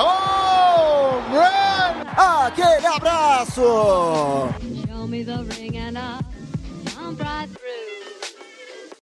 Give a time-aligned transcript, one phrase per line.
[0.00, 2.04] Home run!
[2.16, 3.62] Aquele abraço!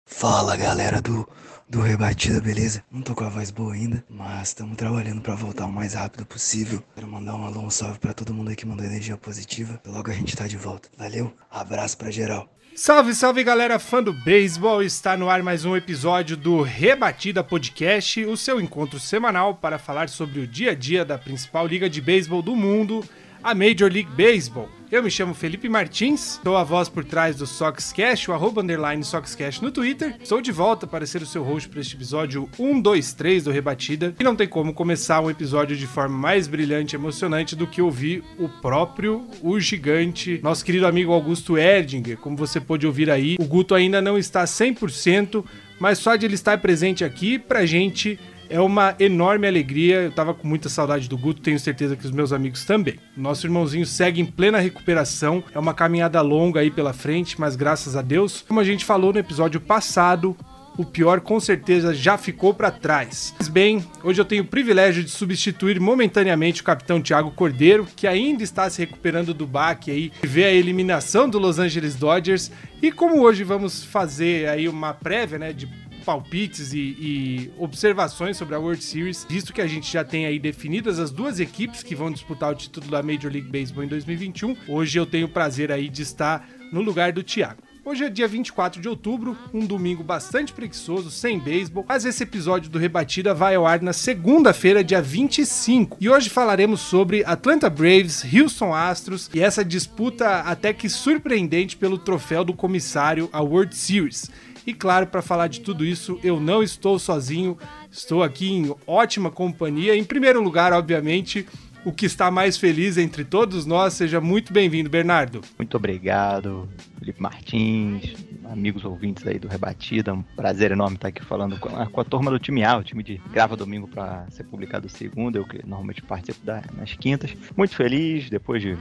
[0.06, 1.28] Fala galera do,
[1.68, 2.82] do Rebatida, beleza?
[2.90, 6.24] Não tô com a voz boa ainda, mas estamos trabalhando para voltar o mais rápido
[6.24, 6.82] possível.
[6.94, 9.80] Quero mandar um alô, um salve pra todo mundo aí que mandou energia positiva.
[9.86, 10.88] Logo a gente tá de volta.
[10.96, 12.48] Valeu, abraço pra geral.
[12.76, 14.82] Salve, salve galera fã do beisebol!
[14.82, 20.10] Está no ar mais um episódio do Rebatida Podcast, o seu encontro semanal para falar
[20.10, 23.02] sobre o dia a dia da principal liga de beisebol do mundo,
[23.46, 24.68] a Major League Baseball.
[24.90, 29.04] Eu me chamo Felipe Martins, sou a voz por trás do Soxcast, o arroba underline
[29.04, 30.16] Soxcast no Twitter.
[30.20, 34.16] Estou de volta para ser o seu host para este episódio 123 do Rebatida.
[34.18, 37.80] E não tem como começar um episódio de forma mais brilhante e emocionante do que
[37.80, 42.18] ouvir o próprio, o gigante, nosso querido amigo Augusto Erdinger.
[42.18, 45.44] Como você pôde ouvir aí, o Guto ainda não está 100%,
[45.78, 50.02] mas só de ele estar presente aqui pra gente é uma enorme alegria.
[50.02, 52.96] Eu tava com muita saudade do Guto, tenho certeza que os meus amigos também.
[53.16, 55.42] Nosso irmãozinho segue em plena recuperação.
[55.54, 59.12] É uma caminhada longa aí pela frente, mas graças a Deus, como a gente falou
[59.12, 60.36] no episódio passado,
[60.76, 63.34] o pior com certeza já ficou para trás.
[63.38, 68.06] Mas bem, hoje eu tenho o privilégio de substituir momentaneamente o capitão Thiago Cordeiro, que
[68.06, 72.50] ainda está se recuperando do baque aí, e vê a eliminação do Los Angeles Dodgers.
[72.82, 75.66] E como hoje vamos fazer aí uma prévia, né, de
[76.06, 80.38] palpites e, e, observações sobre a World Series, visto que a gente já tem aí
[80.38, 84.56] definidas as duas equipes que vão disputar o título da Major League Baseball em 2021.
[84.68, 87.60] Hoje eu tenho o prazer aí de estar no lugar do Thiago.
[87.84, 92.68] Hoje é dia 24 de outubro, um domingo bastante preguiçoso, sem beisebol, mas esse episódio
[92.68, 95.96] do Rebatida vai ao ar na segunda-feira, dia 25.
[96.00, 101.96] E hoje falaremos sobre Atlanta Braves, Houston Astros e essa disputa até que surpreendente pelo
[101.96, 104.30] troféu do comissário, a World Series.
[104.66, 107.56] E claro, para falar de tudo isso, eu não estou sozinho,
[107.90, 109.96] estou aqui em ótima companhia.
[109.96, 111.46] Em primeiro lugar, obviamente,
[111.84, 113.94] o que está mais feliz entre todos nós.
[113.94, 115.40] Seja muito bem-vindo, Bernardo.
[115.56, 116.68] Muito obrigado,
[116.98, 118.16] Felipe Martins,
[118.50, 120.14] amigos ouvintes aí do Rebatida.
[120.14, 122.84] Um prazer enorme estar aqui falando com a, com a turma do time A, o
[122.84, 127.34] time de grava domingo para ser publicado segunda, eu que normalmente participo da, nas quintas.
[127.56, 128.76] Muito feliz, depois de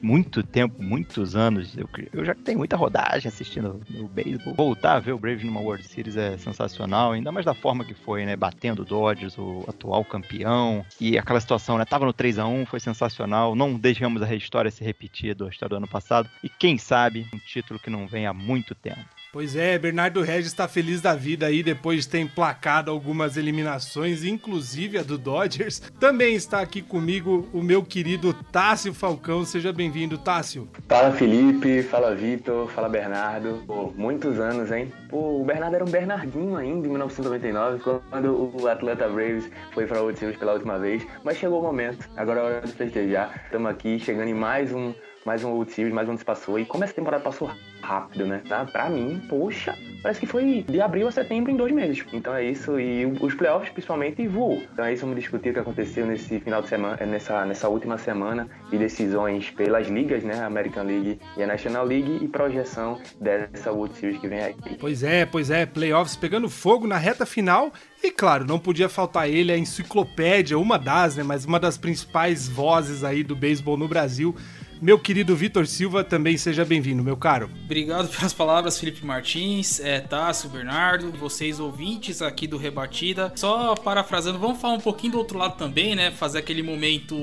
[0.00, 4.54] muito tempo, muitos anos, eu, eu já tenho muita rodagem assistindo o beisebol.
[4.54, 7.94] Voltar a ver o Braves numa World Series é sensacional, ainda mais da forma que
[7.94, 8.36] foi, né?
[8.36, 11.84] Batendo o Dodgers, o atual campeão, e aquela situação, né?
[11.84, 13.54] Tava no 3 a 1 foi sensacional.
[13.54, 16.28] Não deixamos a história se repetir da história do ano passado.
[16.42, 19.07] E quem sabe, um título que não vem há muito tempo.
[19.30, 24.24] Pois é, Bernardo Regis está feliz da vida aí depois de ter emplacado algumas eliminações,
[24.24, 25.80] inclusive a do Dodgers.
[26.00, 29.44] Também está aqui comigo o meu querido Tássio Falcão.
[29.44, 30.66] Seja bem-vindo, Tássio.
[30.88, 33.62] Fala Felipe, fala Vitor, fala Bernardo.
[33.66, 34.90] Pô, muitos anos, hein?
[35.10, 39.98] Pô, o Bernardo era um Bernardinho ainda em 1999, quando o Atlanta Braves foi para
[39.98, 41.06] o World Series pela última vez.
[41.22, 43.42] Mas chegou o momento, agora é hora de festejar.
[43.44, 44.94] Estamos aqui chegando em mais um
[45.28, 46.58] mais um World Series, mais um ano se passou.
[46.58, 47.50] E como essa temporada passou
[47.82, 48.40] rápido, né?
[48.48, 48.64] Tá?
[48.64, 52.02] Pra mim, poxa, parece que foi de abril a setembro em dois meses.
[52.14, 52.80] Então é isso.
[52.80, 54.62] E os playoffs, principalmente, voou.
[54.72, 57.98] Então é isso, vamos discutir o que aconteceu nesse final de semana, nessa, nessa última
[57.98, 60.42] semana e decisões pelas ligas, né?
[60.42, 64.56] American League e a National League e projeção dessa World Series que vem aí.
[64.80, 65.66] Pois é, pois é.
[65.66, 67.70] Playoffs pegando fogo na reta final.
[68.02, 71.22] E claro, não podia faltar ele, a enciclopédia, uma das, né?
[71.22, 74.34] Mas uma das principais vozes aí do beisebol no Brasil
[74.80, 77.50] meu querido Vitor Silva, também seja bem-vindo, meu caro.
[77.64, 83.32] Obrigado pelas palavras, Felipe Martins, é, Tássio, Bernardo, vocês ouvintes aqui do Rebatida.
[83.36, 86.10] Só parafrasando, vamos falar um pouquinho do outro lado também, né?
[86.10, 87.16] Fazer aquele momento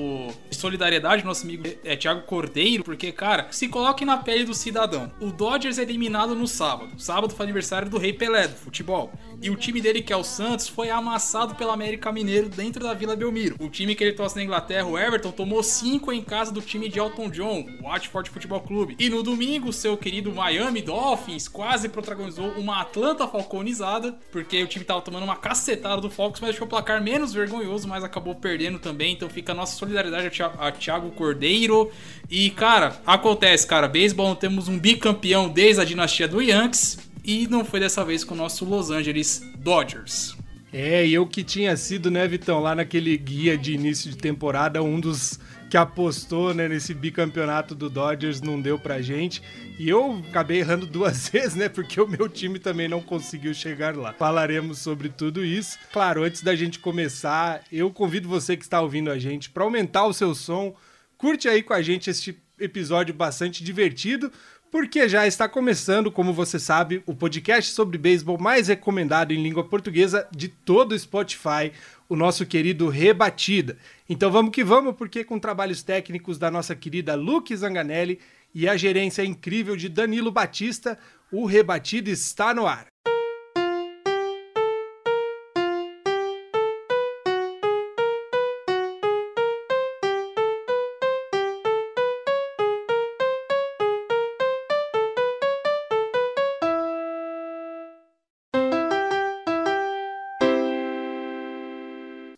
[0.50, 5.10] de solidariedade nosso amigo é, Thiago Cordeiro, porque, cara, se coloque na pele do cidadão.
[5.20, 6.90] O Dodgers é eliminado no sábado.
[6.98, 9.12] Sábado foi aniversário do Rei Pelé, do futebol.
[9.40, 12.94] E o time dele, que é o Santos, foi amassado pela América Mineiro dentro da
[12.94, 13.56] Vila Belmiro.
[13.60, 16.88] O time que ele trouxe na Inglaterra, o Everton, tomou 5 em casa do time
[16.88, 18.96] de Elton John o Watford Futebol Clube.
[18.98, 24.84] E no domingo, seu querido Miami Dolphins quase protagonizou uma Atlanta falconizada, porque o time
[24.84, 28.78] tava tomando uma cacetada do Falcons, mas deixou o placar menos vergonhoso, mas acabou perdendo
[28.78, 29.12] também.
[29.14, 31.90] Então fica a nossa solidariedade a Thiago Cordeiro.
[32.30, 36.98] E, cara, acontece, cara, beisebol temos um bicampeão desde a dinastia do Yankees.
[37.24, 40.36] E não foi dessa vez com o nosso Los Angeles Dodgers.
[40.72, 44.82] É, e eu que tinha sido, né, Vitão, lá naquele guia de início de temporada,
[44.82, 49.42] um dos que apostou né, nesse bicampeonato do Dodgers não deu pra gente.
[49.78, 51.68] E eu acabei errando duas vezes, né?
[51.68, 54.12] Porque o meu time também não conseguiu chegar lá.
[54.12, 55.78] Falaremos sobre tudo isso.
[55.92, 60.06] Claro, antes da gente começar, eu convido você que está ouvindo a gente para aumentar
[60.06, 60.74] o seu som.
[61.18, 64.32] Curte aí com a gente este episódio bastante divertido
[64.76, 69.64] porque já está começando, como você sabe, o podcast sobre beisebol mais recomendado em língua
[69.64, 71.72] portuguesa de todo o Spotify,
[72.06, 73.78] o nosso querido Rebatida.
[74.06, 78.20] Então vamos que vamos, porque com trabalhos técnicos da nossa querida Luke Zanganelli
[78.54, 80.98] e a gerência incrível de Danilo Batista,
[81.32, 82.86] o Rebatida está no ar.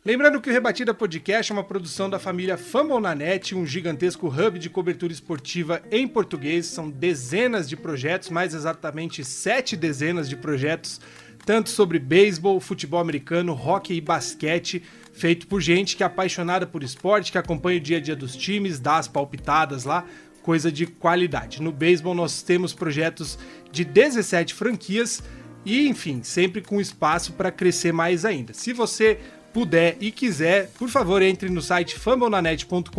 [0.09, 4.71] Lembrando que o Rebatida Podcast é uma produção da família Fambonanet, um gigantesco hub de
[4.71, 6.65] cobertura esportiva em português.
[6.65, 10.99] São dezenas de projetos, mais exatamente sete dezenas de projetos,
[11.45, 14.83] tanto sobre beisebol, futebol americano, hockey e basquete,
[15.13, 18.35] feito por gente que é apaixonada por esporte, que acompanha o dia a dia dos
[18.35, 20.07] times, dá as palpitadas lá,
[20.41, 21.61] coisa de qualidade.
[21.61, 23.39] No beisebol nós temos projetos
[23.71, 25.23] de 17 franquias
[25.67, 28.55] e, enfim, sempre com espaço para crescer mais ainda.
[28.55, 29.19] Se você
[29.59, 32.93] puder e quiser, por favor, entre no site fambonanet.com.br,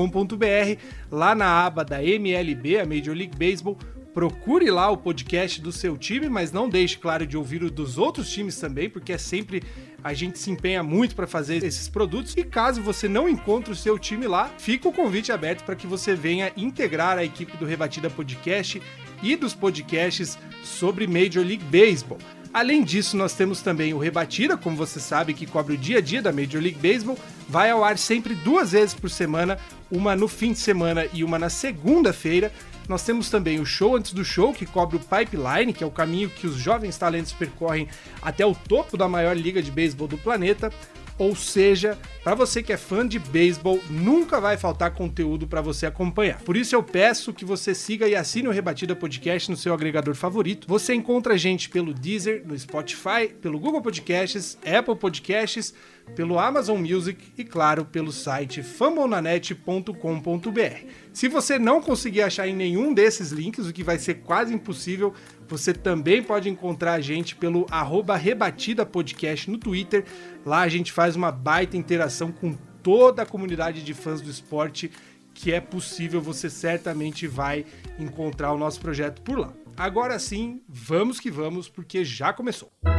[1.09, 3.77] lá na aba da MLB, a Major League Baseball,
[4.13, 7.97] procure lá o podcast do seu time, mas não deixe, claro, de ouvir o dos
[7.97, 9.63] outros times também, porque é sempre
[10.03, 12.35] a gente se empenha muito para fazer esses produtos.
[12.35, 15.87] E caso você não encontre o seu time lá, fica o convite aberto para que
[15.87, 18.81] você venha integrar a equipe do Rebatida Podcast
[19.23, 22.19] e dos podcasts sobre Major League Baseball.
[22.51, 26.01] Além disso, nós temos também o Rebatida, como você sabe, que cobre o dia a
[26.01, 27.17] dia da Major League Baseball.
[27.47, 29.59] Vai ao ar sempre duas vezes por semana,
[29.91, 32.51] uma no fim de semana e uma na segunda-feira.
[32.87, 35.91] Nós temos também o show antes do show, que cobre o pipeline, que é o
[35.91, 37.87] caminho que os jovens talentos percorrem
[38.19, 40.73] até o topo da maior liga de beisebol do planeta.
[41.19, 45.85] Ou seja, para você que é fã de beisebol, nunca vai faltar conteúdo para você
[45.85, 46.39] acompanhar.
[46.41, 50.15] Por isso eu peço que você siga e assine o Rebatida Podcast no seu agregador
[50.15, 50.65] favorito.
[50.69, 55.73] Você encontra a gente pelo Deezer, no Spotify, pelo Google Podcasts, Apple Podcasts,
[56.15, 60.85] pelo Amazon Music e, claro, pelo site fambonanet.com.br.
[61.11, 65.13] Se você não conseguir achar em nenhum desses links, o que vai ser quase impossível,
[65.49, 70.05] você também pode encontrar a gente pelo arroba Rebatida Podcast no Twitter.
[70.45, 74.91] Lá a gente faz uma baita interação com toda a comunidade de fãs do esporte
[75.33, 77.65] que é possível, você certamente vai
[77.97, 79.53] encontrar o nosso projeto por lá.
[79.77, 82.69] Agora sim, vamos que vamos, porque já começou.
[82.83, 82.98] Muito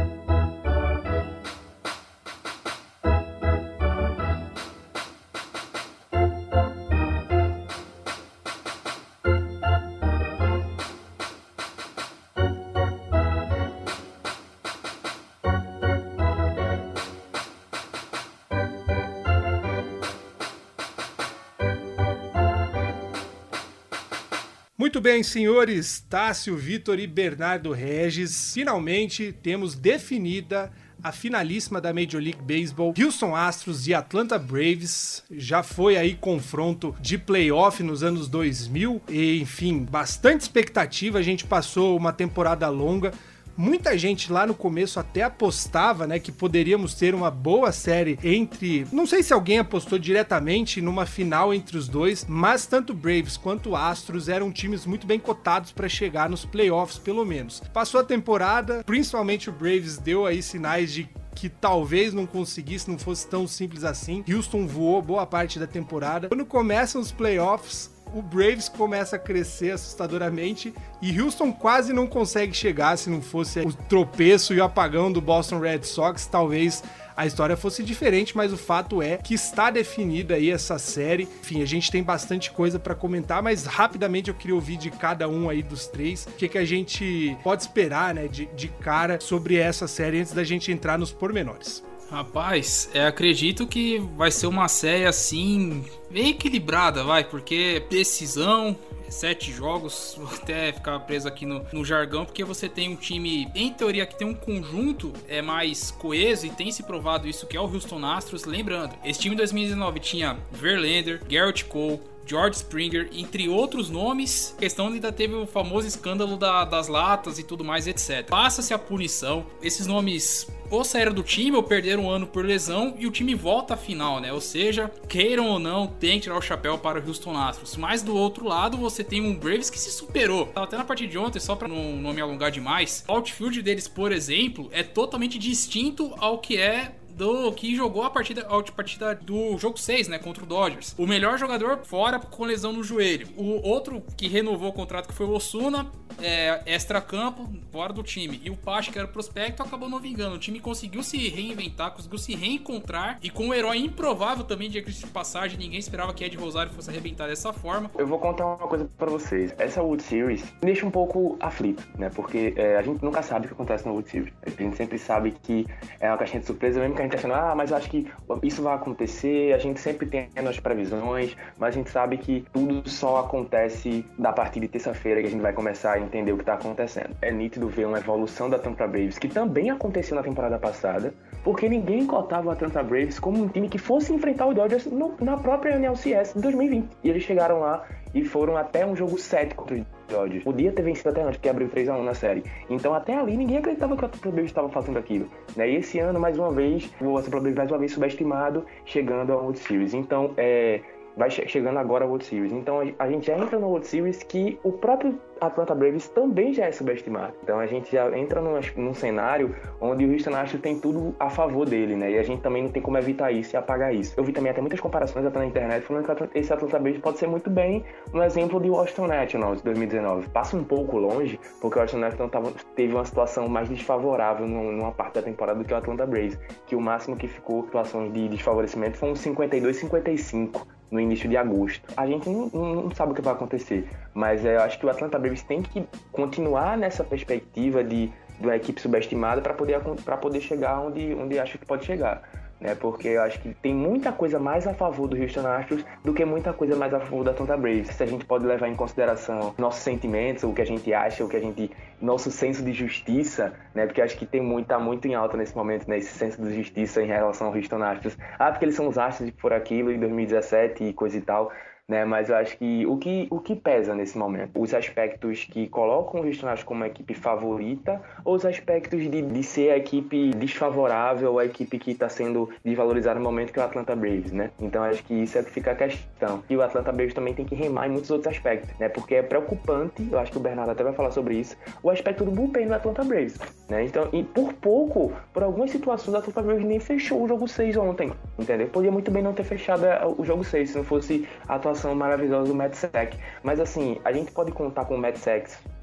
[25.11, 30.71] bem, senhores Tássio, Vitor e Bernardo Regis, finalmente temos definida
[31.03, 35.21] a finalíssima da Major League Baseball, Houston Astros e Atlanta Braves.
[35.29, 41.19] Já foi aí confronto de playoff nos anos 2000 e, enfim, bastante expectativa.
[41.19, 43.11] A gente passou uma temporada longa
[43.57, 48.85] Muita gente lá no começo até apostava, né, que poderíamos ter uma boa série entre,
[48.91, 53.75] não sei se alguém apostou diretamente numa final entre os dois, mas tanto Braves quanto
[53.75, 57.61] Astros eram times muito bem cotados para chegar nos playoffs pelo menos.
[57.73, 62.99] Passou a temporada, principalmente o Braves deu aí sinais de que talvez não conseguisse, não
[62.99, 64.23] fosse tão simples assim.
[64.31, 66.27] Houston voou boa parte da temporada.
[66.27, 72.53] Quando começam os playoffs, o Braves começa a crescer assustadoramente e Houston quase não consegue
[72.53, 76.83] chegar se não fosse o tropeço e o apagão do Boston Red Sox, talvez
[77.15, 81.27] a história fosse diferente, mas o fato é que está definida aí essa série.
[81.41, 85.27] Enfim, a gente tem bastante coisa para comentar, mas rapidamente eu queria ouvir de cada
[85.27, 89.19] um aí dos três o que, que a gente pode esperar, né, de, de cara
[89.19, 91.83] sobre essa série antes da gente entrar nos pormenores.
[92.11, 98.75] Rapaz, é, acredito que vai ser uma série assim, bem equilibrada, vai, porque decisão,
[99.07, 103.49] sete jogos, vou até ficar preso aqui no, no, jargão, porque você tem um time,
[103.55, 107.55] em teoria, que tem um conjunto é mais coeso e tem se provado isso, que
[107.55, 108.43] é o Houston Astros.
[108.43, 114.53] Lembrando, esse time em 2019 tinha Verlander, Garrett Cole, George Springer, entre outros nomes.
[114.57, 118.25] A questão ainda teve o famoso escândalo da, das latas e tudo mais, etc.
[118.27, 119.45] Passa-se a punição.
[119.61, 123.35] Esses nomes ou saíram do time ou perderam um ano por lesão e o time
[123.35, 124.31] volta à final, né?
[124.31, 127.75] Ou seja, queiram ou não, tem que tirar o chapéu para o Houston Astros.
[127.75, 130.45] Mas do outro lado, você tem um Braves que se superou.
[130.45, 133.03] Tava até na partida de ontem, só para não, não me alongar demais.
[133.07, 138.09] O outfield deles, por exemplo, é totalmente distinto ao que é do que jogou a
[138.09, 140.93] partida, a partida do jogo 6, né, contra o Dodgers.
[140.97, 143.27] O melhor jogador fora com lesão no joelho.
[143.37, 145.89] O outro que renovou o contrato que foi o Osuna,
[146.21, 148.41] é, extra-campo, fora do time.
[148.43, 150.35] E o Pache, que era prospecto, acabou não vingando.
[150.35, 154.81] O time conseguiu se reinventar, conseguiu se reencontrar e com um herói improvável também de
[154.81, 155.57] de passagem.
[155.57, 157.89] Ninguém esperava que Ed Rosário fosse arrebentar dessa forma.
[157.97, 159.53] Eu vou contar uma coisa para vocês.
[159.57, 162.09] Essa World Series me deixa um pouco aflito, né?
[162.09, 164.33] Porque é, a gente nunca sabe o que acontece na World Series.
[164.45, 165.65] A gente sempre sabe que
[165.99, 168.07] é uma caixinha de surpresa, mesmo que a gente achando, ah, mas acho que
[168.43, 169.53] isso vai acontecer.
[169.53, 174.31] A gente sempre tem as previsões, mas a gente sabe que tudo só acontece da
[174.31, 177.15] partir de terça-feira que a gente vai começar entender o que está acontecendo.
[177.21, 181.67] É nítido ver uma evolução da Tampa Braves, que também aconteceu na temporada passada, porque
[181.67, 185.37] ninguém cotava o Atlanta Braves como um time que fosse enfrentar o Dodgers no, na
[185.37, 186.87] própria NLCS de 2020.
[187.03, 190.43] E eles chegaram lá e foram até um jogo 7 contra os Dodgers.
[190.43, 192.43] Podia ter vencido até antes, porque abriu 3 a 1 na série.
[192.69, 195.29] Então até ali ninguém acreditava que o Atlanta Braves estava fazendo aquilo.
[195.55, 195.71] Né?
[195.71, 199.39] E esse ano, mais uma vez, o Atlanta Braves mais uma vez subestimado, chegando ao
[199.39, 199.93] World Series.
[199.93, 200.81] Então, é,
[201.15, 202.51] vai chegando agora a World Series.
[202.51, 206.65] Então a gente já entra no World Series que o próprio Atlanta Braves também já
[206.65, 207.33] é subestimado.
[207.43, 211.29] Então a gente já entra num, num cenário onde o Houston Astros tem tudo a
[211.29, 212.11] favor dele, né?
[212.11, 214.13] E a gente também não tem como evitar isso e apagar isso.
[214.15, 217.17] Eu vi também até muitas comparações até na internet falando que esse Atlanta Braves pode
[217.17, 220.29] ser muito bem um exemplo de Washington Nationals de 2019.
[220.29, 224.91] Passa um pouco longe, porque o Washington Nationals tava, teve uma situação mais desfavorável numa
[224.91, 226.37] parte da temporada do que o Atlanta Braves,
[226.67, 231.87] que o máximo que ficou situações de desfavorecimento foi um 52-55 no início de agosto.
[231.95, 234.89] A gente não, não, sabe o que vai acontecer, mas é, eu acho que o
[234.89, 239.79] Atlanta Braves tem que continuar nessa perspectiva de, de uma equipe subestimada para poder,
[240.19, 242.75] poder chegar onde, onde acho que pode chegar né?
[242.75, 246.23] Porque eu acho que tem muita coisa mais a favor do Houston Astros do que
[246.23, 247.87] muita coisa mais a favor da Atlanta Braves.
[247.87, 251.27] Se a gente pode levar em consideração nossos sentimentos, o que a gente acha, o
[251.27, 253.87] que a gente, nosso senso de justiça, né?
[253.87, 255.97] Porque acho que tem muito, tá muito em alta nesse momento, né?
[255.97, 258.15] Esse senso de justiça em relação ao Houston Astros.
[258.37, 261.51] Ah, porque eles são os Astros por aquilo em 2017 e coisa e tal
[261.91, 262.05] né?
[262.05, 264.51] Mas eu acho que o que, o que pesa nesse momento?
[264.55, 269.71] Os aspectos que colocam o Astros como equipe favorita ou os aspectos de, de ser
[269.71, 273.93] a equipe desfavorável, a equipe que está sendo desvalorizada no momento que é o Atlanta
[273.93, 274.51] Braves, né?
[274.57, 276.41] Então acho que isso é que fica a questão.
[276.49, 278.87] E o Atlanta Braves também tem que remar em muitos outros aspectos, né?
[278.87, 282.23] Porque é preocupante, eu acho que o Bernardo até vai falar sobre isso, o aspecto
[282.23, 283.83] do bullpen do Atlanta Braves, né?
[283.83, 287.75] Então, e por pouco, por algumas situações, o Atlanta Braves nem fechou o jogo 6
[287.75, 288.67] ontem, entendeu?
[288.67, 291.80] Podia muito bem não ter fechado é, o jogo 6 se não fosse a atuação
[291.81, 293.15] atuação maravilhosa do Matt Sec.
[293.43, 295.17] Mas assim, a gente pode contar com o Matt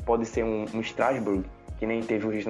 [0.06, 1.44] pode ser um, um Strasbourg,
[1.78, 2.48] que nem teve o Houston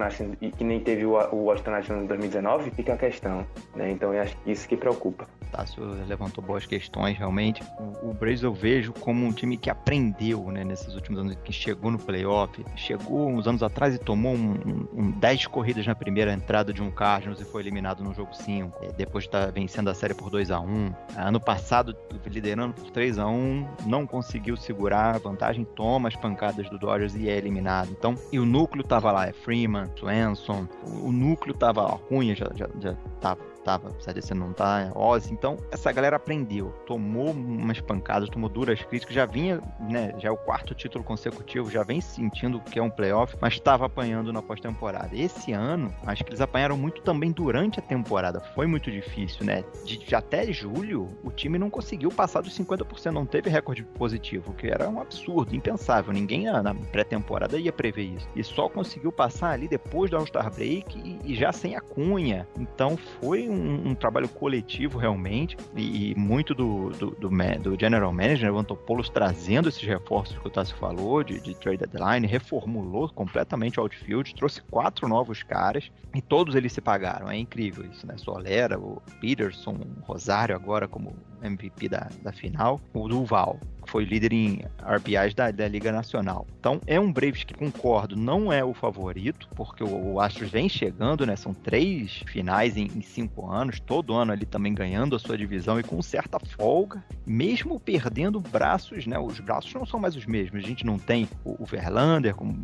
[0.56, 3.90] que nem teve o, Washington em 2019, fica a questão, né?
[3.90, 5.26] Então eu acho que isso que preocupa.
[5.50, 7.62] Tássio levantou boas questões, realmente.
[7.78, 11.52] O, o Braves eu vejo como um time que aprendeu, né, nesses últimos anos, que
[11.52, 15.94] chegou no playoff, chegou uns anos atrás e tomou um, um, um 10 corridas na
[15.94, 19.46] primeira entrada de um Cardinals e foi eliminado no jogo 5, é, depois de estar
[19.46, 23.68] tá vencendo a série por 2 a 1 Ano passado, liderando por 3 a 1
[23.86, 27.90] não conseguiu segurar a vantagem, toma as pancadas do Dodgers e é eliminado.
[27.90, 32.34] Então, e o núcleo tava lá, é Freeman, Swanson, o, o núcleo tava ó, ruim,
[32.34, 35.30] já, já, já tava tava, apesar de você não tá, é Ozzy.
[35.30, 40.30] Então, essa galera aprendeu, tomou umas pancadas, tomou duras críticas, já vinha, né, já é
[40.30, 44.40] o quarto título consecutivo, já vem sentindo que é um playoff, mas estava apanhando na
[44.40, 45.14] pós-temporada.
[45.14, 49.62] Esse ano, acho que eles apanharam muito também durante a temporada, foi muito difícil, né?
[49.84, 54.54] De, de até julho, o time não conseguiu passar dos 50%, não teve recorde positivo,
[54.54, 56.10] que era um absurdo, impensável.
[56.12, 58.26] Ninguém na pré-temporada ia prever isso.
[58.34, 62.48] E só conseguiu passar ali depois do All-Star Break e, e já sem a cunha.
[62.58, 67.80] Então foi um um, um trabalho coletivo realmente, e, e muito do, do, do, do,
[67.80, 72.26] General Manager, o Antopoulos, trazendo esses reforços que o Tassi falou, de, de trade deadline,
[72.26, 77.84] reformulou completamente o outfield, trouxe quatro novos caras, e todos eles se pagaram, é incrível
[77.84, 78.16] isso, né?
[78.16, 83.58] Solera, o Peterson, o Rosário agora como MVP da, da final, o Duval,
[83.88, 86.46] foi líder em RBIs da, da, Liga Nacional.
[86.60, 90.68] Então é um Braves que concordo, não é o favorito, porque o, o Astros vem
[90.68, 91.34] chegando, né?
[91.36, 95.80] São três finais em, em, cinco anos, todo ano ali também ganhando a sua divisão
[95.80, 99.18] e com certa folga, mesmo perdendo braços, né?
[99.18, 100.62] Os braços não são mais os mesmos.
[100.62, 102.54] A gente não tem o, o Verlander, como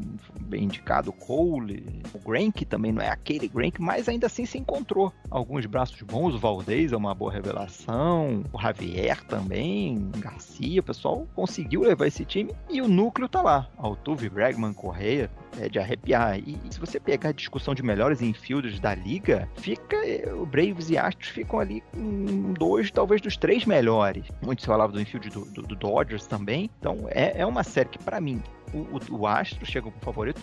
[0.43, 4.59] bem indicado, o Cole, o Grank também não é aquele Grank, mas ainda assim se
[4.59, 6.35] encontrou alguns braços bons.
[6.35, 12.25] O Valdez é uma boa revelação, o Javier também, Garcia, o pessoal conseguiu levar esse
[12.25, 13.69] time e o núcleo tá lá.
[13.77, 16.39] Altuve, Bregman, Correia, é de arrepiar.
[16.39, 19.97] E, se você pegar a discussão de melhores infielders da liga, fica
[20.35, 24.27] o Braves e Astros ficam ali com dois, talvez dos três melhores.
[24.43, 26.71] Muito se falava do infield do, do, do Dodgers também.
[26.79, 28.43] Então é, é uma série que para mim
[28.73, 30.41] o, o, o, Astro chega como favorito,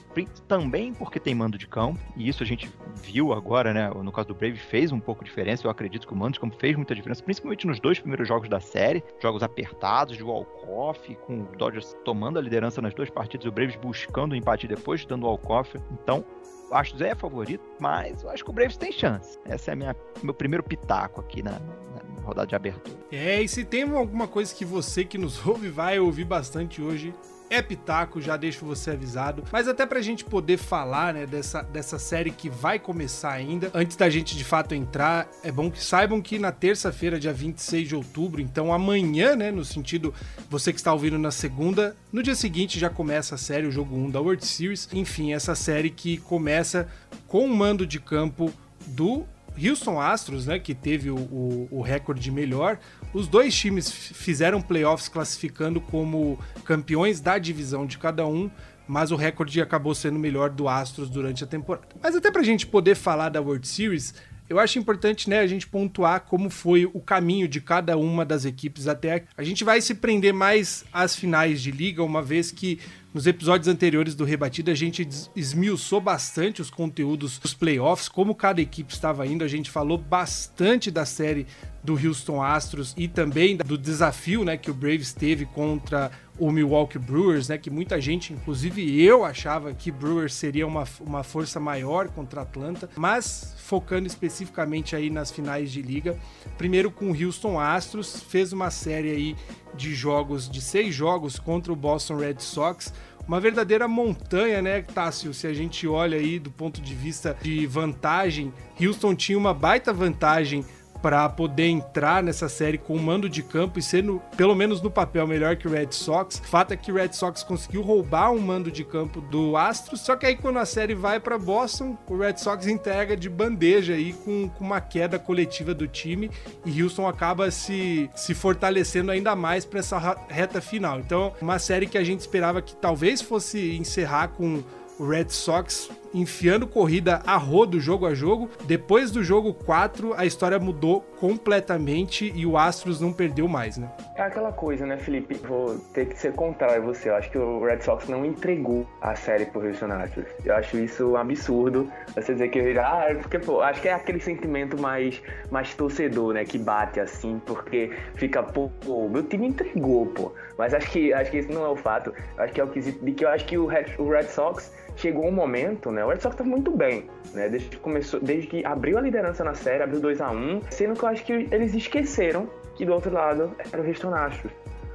[0.48, 3.90] também porque tem mando de campo, e isso a gente viu agora, né?
[3.90, 5.66] No caso do Brave fez um pouco de diferença.
[5.66, 8.50] Eu acredito que o mando de campo fez muita diferença, principalmente nos dois primeiros jogos
[8.50, 13.46] da série, jogos apertados de walk-off, com o Dodgers tomando a liderança nas duas partidas,
[13.46, 15.78] o Braves buscando o empate depois, dando walk-off.
[15.92, 16.24] Então,
[16.70, 19.38] o Astros é favorito, mas eu acho que o Braves tem chance.
[19.46, 22.98] Esse é minha, meu primeiro pitaco aqui na, na rodada de abertura.
[23.12, 27.14] É, e se tem alguma coisa que você que nos ouve vai ouvir bastante hoje,
[27.52, 29.44] é pitaco, já deixo você avisado.
[29.52, 33.98] Mas até pra gente poder falar, né, dessa, dessa série que vai começar ainda, antes
[33.98, 37.96] da gente de fato entrar, é bom que saibam que na terça-feira, dia 26 de
[37.96, 40.14] outubro, então amanhã, né, no sentido,
[40.50, 43.98] você que está ouvindo na segunda, no dia seguinte já começa a série, o jogo
[43.98, 44.88] 1 da World Series.
[44.94, 46.88] Enfim, essa série que começa
[47.28, 48.52] com o mando de campo
[48.88, 49.26] do
[49.58, 52.80] Houston Astros, né, que teve o, o, o recorde melhor,
[53.14, 58.50] os dois times fizeram playoffs classificando como campeões da divisão de cada um,
[58.88, 61.88] mas o recorde acabou sendo melhor do Astros durante a temporada.
[62.02, 64.14] Mas até pra gente poder falar da World Series,
[64.50, 68.44] eu acho importante, né, a gente pontuar como foi o caminho de cada uma das
[68.44, 69.24] equipes até.
[69.38, 72.78] A gente vai se prender mais às finais de liga, uma vez que
[73.14, 78.62] nos episódios anteriores do Rebatida, a gente esmiuçou bastante os conteúdos dos playoffs, como cada
[78.62, 79.44] equipe estava indo.
[79.44, 81.46] A gente falou bastante da série
[81.84, 86.98] do Houston Astros e também do desafio né, que o Braves teve contra o Milwaukee
[86.98, 92.08] Brewers, né, que muita gente, inclusive eu, achava que Brewers seria uma, uma força maior
[92.10, 96.18] contra Atlanta, mas focando especificamente aí nas finais de liga.
[96.58, 99.36] Primeiro com o Houston Astros, fez uma série aí
[99.76, 102.94] de jogos, de seis jogos contra o Boston Red Sox.
[103.28, 105.34] Uma verdadeira montanha, né, Tássio?
[105.34, 109.94] Se a gente olha aí do ponto de vista de vantagem, Houston tinha uma baita
[109.94, 110.66] vantagem
[111.02, 114.92] para poder entrar nessa série com o mando de campo e sendo, pelo menos no
[114.92, 116.40] papel, melhor que o Red Sox.
[116.40, 120.02] O fato é que o Red Sox conseguiu roubar um mando de campo do Astros,
[120.02, 123.94] só que aí quando a série vai para Boston, o Red Sox entrega de bandeja
[123.94, 126.30] aí com, com, uma queda coletiva do time
[126.66, 131.00] e Houston acaba se, se fortalecendo ainda mais para essa reta final.
[131.00, 134.64] Então, uma série que a gente esperava que talvez fosse encerrar com
[135.00, 138.50] o Red Sox enfiando corrida a rodo, jogo a jogo.
[138.66, 143.92] Depois do jogo 4, a história mudou completamente e o Astros não perdeu mais, né?
[144.16, 145.36] É aquela coisa, né, Felipe?
[145.36, 147.10] Vou ter que ser contrário a você.
[147.10, 150.26] Eu acho que o Red Sox não entregou a série pro Houston Astros.
[150.44, 151.92] Eu acho isso um absurdo.
[152.16, 156.34] Você dizer que ah, é porque, pô, acho que é aquele sentimento mais, mais torcedor,
[156.34, 160.32] né, que bate assim, porque fica, pô, pô meu time entregou, pô.
[160.58, 162.14] Mas acho que, acho que esse não é o fato.
[162.38, 164.72] Acho que é o quesito de que eu acho que o Red, o Red Sox
[164.96, 166.04] chegou um momento, né?
[166.04, 167.50] O Red Sox tá muito bem, né?
[167.50, 170.96] Desde que começou, desde que abriu a liderança na série, abriu 2 a 1 sendo
[170.96, 174.52] que eu acho que eles esqueceram que do outro lado era o Houston Astros.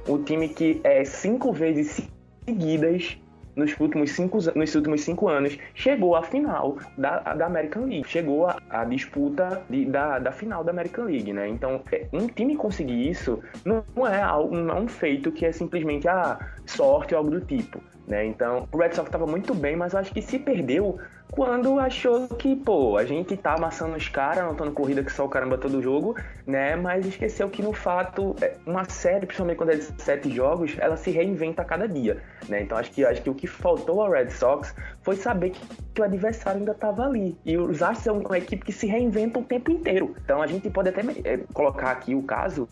[0.07, 2.01] O time que é cinco vezes
[2.45, 3.17] seguidas
[3.57, 8.47] nos últimos cinco, nos últimos cinco anos chegou à final da, da American League, chegou
[8.69, 11.49] à, disputa de, da, da final da American League, né?
[11.49, 15.51] Então, é, um time conseguir isso não, é, algo, não é um feito que é
[15.51, 17.81] simplesmente ah, sorte ou algo do tipo.
[18.07, 18.25] Né?
[18.25, 20.97] Então, o Red Sox estava muito bem, mas eu acho que se perdeu
[21.31, 25.29] quando achou que, pô, a gente tá amassando os caras, anotando corrida que só o
[25.29, 26.75] caramba todo jogo, né?
[26.75, 30.95] Mas esqueceu que no fato, é, uma série, principalmente quando é de sete jogos, ela
[30.95, 32.61] se reinventa a cada dia, né?
[32.61, 35.61] Então acho que, acho que o que faltou ao Red Sox foi saber que,
[35.93, 37.37] que o adversário ainda estava ali.
[37.45, 40.15] E os Astros são uma equipe que se reinventa o tempo inteiro.
[40.23, 42.67] Então a gente pode até é, colocar aqui o caso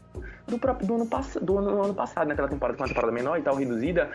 [0.47, 1.09] do próprio do ano,
[1.41, 4.09] do ano, ano passado, naquela temporada, uma temporada menor e tal, reduzida,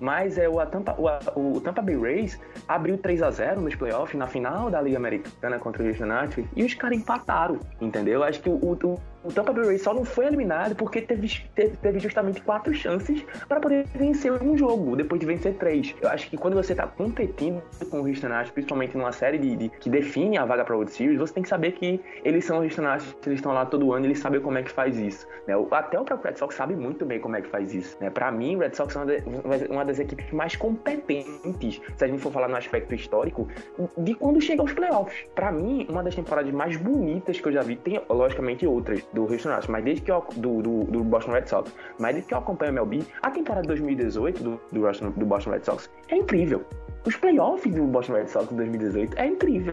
[0.00, 4.18] mas é, o, Tampa, o, o Tampa Bay Rays abriu 3 a 0 nos playoffs,
[4.18, 8.22] na final da Liga Americana contra o Houston Astros, e os caras empataram, entendeu?
[8.24, 11.98] Acho que o, o, o Tampa Bay Rays só não foi eliminado porque teve, teve,
[11.98, 15.94] justamente quatro chances para poder vencer um jogo, depois de vencer três.
[16.00, 19.56] Eu acho que quando você está competindo com o Houston Astros, principalmente numa série de,
[19.56, 22.58] de, que define a vaga para World Series, você tem que saber que eles são
[22.58, 25.26] os Houston Astros, eles estão lá todo ano, eles sabem como é que faz isso.
[25.46, 25.54] Né?
[25.70, 27.96] Até o próprio Red Sox sabe muito bem como é que faz isso.
[28.00, 28.10] Né?
[28.10, 32.06] Para mim, o Red Sox é uma, de, uma das equipes mais competentes, se a
[32.06, 33.48] gente for falar no aspecto histórico,
[33.96, 35.26] de quando chega aos playoffs.
[35.34, 39.22] Para mim, uma das temporadas mais bonitas que eu já vi, tem logicamente outras, do
[39.22, 42.34] Houston Astros, mas desde que eu, do, do, do, Boston Red Sox, mas desde que
[42.34, 46.16] eu acompanho o MLB, a temporada de 2018 do, do, do Boston Red Sox é
[46.16, 46.64] incrível.
[47.06, 49.72] Os playoffs do Boston Red Sox de 2018 é incrível.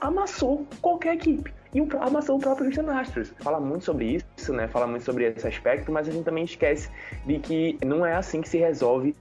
[0.00, 3.32] Amassou qualquer equipe e amassou o próprio Houston Astros.
[3.38, 4.66] Fala muito sobre isso, né?
[4.66, 6.90] Fala muito sobre esse aspecto, mas a gente também esquece
[7.24, 9.14] de que não é assim que se resolve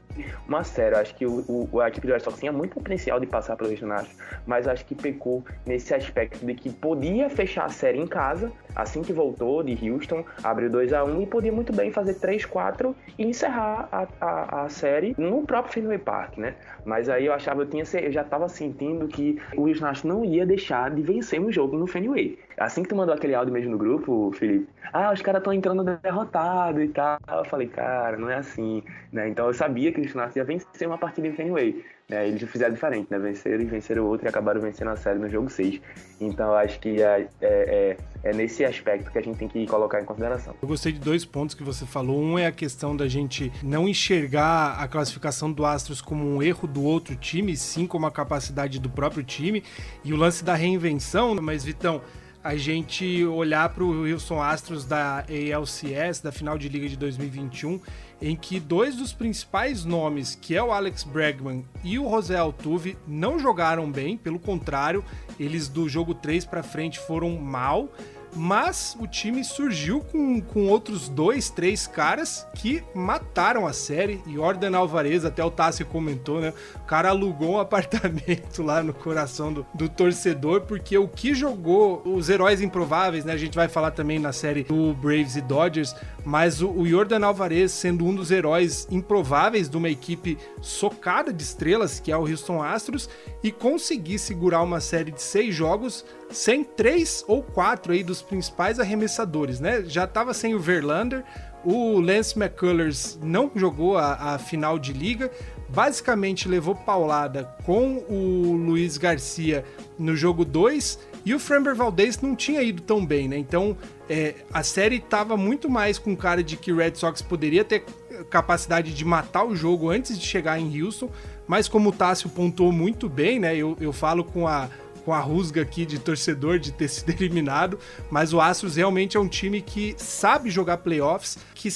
[0.48, 0.96] uma série.
[0.96, 3.56] Eu acho que o, o, a equipe do Red Sox tinha muito potencial de passar
[3.56, 8.00] pelo Houston Astros, mas acho que pecou nesse aspecto de que podia fechar a série
[8.00, 11.92] em casa, assim que voltou de Houston, abriu 2 a 1 e podia muito bem
[11.92, 16.56] fazer 3-4 e encerrar a, a, a, série no próprio Fenway Park, né?
[16.84, 20.26] Mas aí eu achava, eu, tinha, eu já estava sentindo que o Houston Astros não
[20.26, 22.38] ia deixar de vencer um jogo no Fenway.
[22.58, 25.84] Assim que tu mandou aquele áudio mesmo no grupo, Felipe, ah, os caras estão entrando
[25.84, 27.18] derrotado e tal.
[27.28, 29.28] Eu falei, cara, não é assim, né?
[29.30, 31.84] Então eu sabia que o Astros ia vencer uma partida em Fenway.
[32.10, 32.28] Né?
[32.28, 33.20] Eles fizeram diferente, né?
[33.20, 35.80] Venceram e venceram o outro e acabaram vencendo a série no jogo 6.
[36.20, 40.02] Então acho que é, é, é, é, nesse aspecto que a gente tem que colocar
[40.02, 40.56] em consideração.
[40.60, 42.20] Eu gostei de dois pontos que você falou.
[42.20, 46.68] Um é a questão da gente não enxergar a classificação do Astros como um erro
[46.68, 49.64] do outro time, sim como a capacidade do próprio time.
[50.04, 52.02] E o lance da reinvenção, mas Vitão,
[52.44, 57.80] a gente olhar para o Wilson Astros da ALCS, da final de liga de 2021,
[58.22, 62.98] em que dois dos principais nomes, que é o Alex Bregman e o José Altuve,
[63.08, 65.04] não jogaram bem, pelo contrário,
[65.40, 67.90] eles do jogo 3 para frente foram mal
[68.36, 74.22] mas o time surgiu com, com outros dois, três caras que mataram a série.
[74.28, 76.54] E Jordan Alvarez, até o Tassi comentou, né?
[76.76, 82.02] O cara alugou um apartamento lá no coração do, do torcedor, porque o que jogou
[82.06, 83.34] os heróis improváveis, né?
[83.34, 87.26] A gente vai falar também na série do Braves e Dodgers, mas o, o Jordan
[87.26, 92.22] Alvarez sendo um dos heróis improváveis de uma equipe socada de estrelas, que é o
[92.22, 93.10] Houston Astros,
[93.44, 98.80] e conseguir segurar uma série de seis jogos sem três ou quatro aí dos principais
[98.80, 99.84] arremessadores, né?
[99.86, 101.24] Já estava sem o Verlander,
[101.64, 105.30] o Lance McCullers não jogou a, a, final de liga,
[105.68, 109.66] basicamente levou paulada com o Luiz Garcia
[109.98, 113.38] no jogo 2 e o Framber Valdez não tinha ido tão bem, né?
[113.38, 113.76] Então
[114.10, 117.84] é, a série estava muito mais com cara de que o Red Sox poderia ter
[118.30, 121.10] capacidade de matar o jogo antes de chegar em Houston,
[121.48, 123.56] mas como o Tássio pontuou muito bem, né?
[123.56, 124.70] Eu, eu falo com a
[125.10, 127.80] com a rusga aqui de torcedor de ter sido eliminado,
[128.12, 131.68] mas o Astros realmente é um time que sabe jogar playoffs, que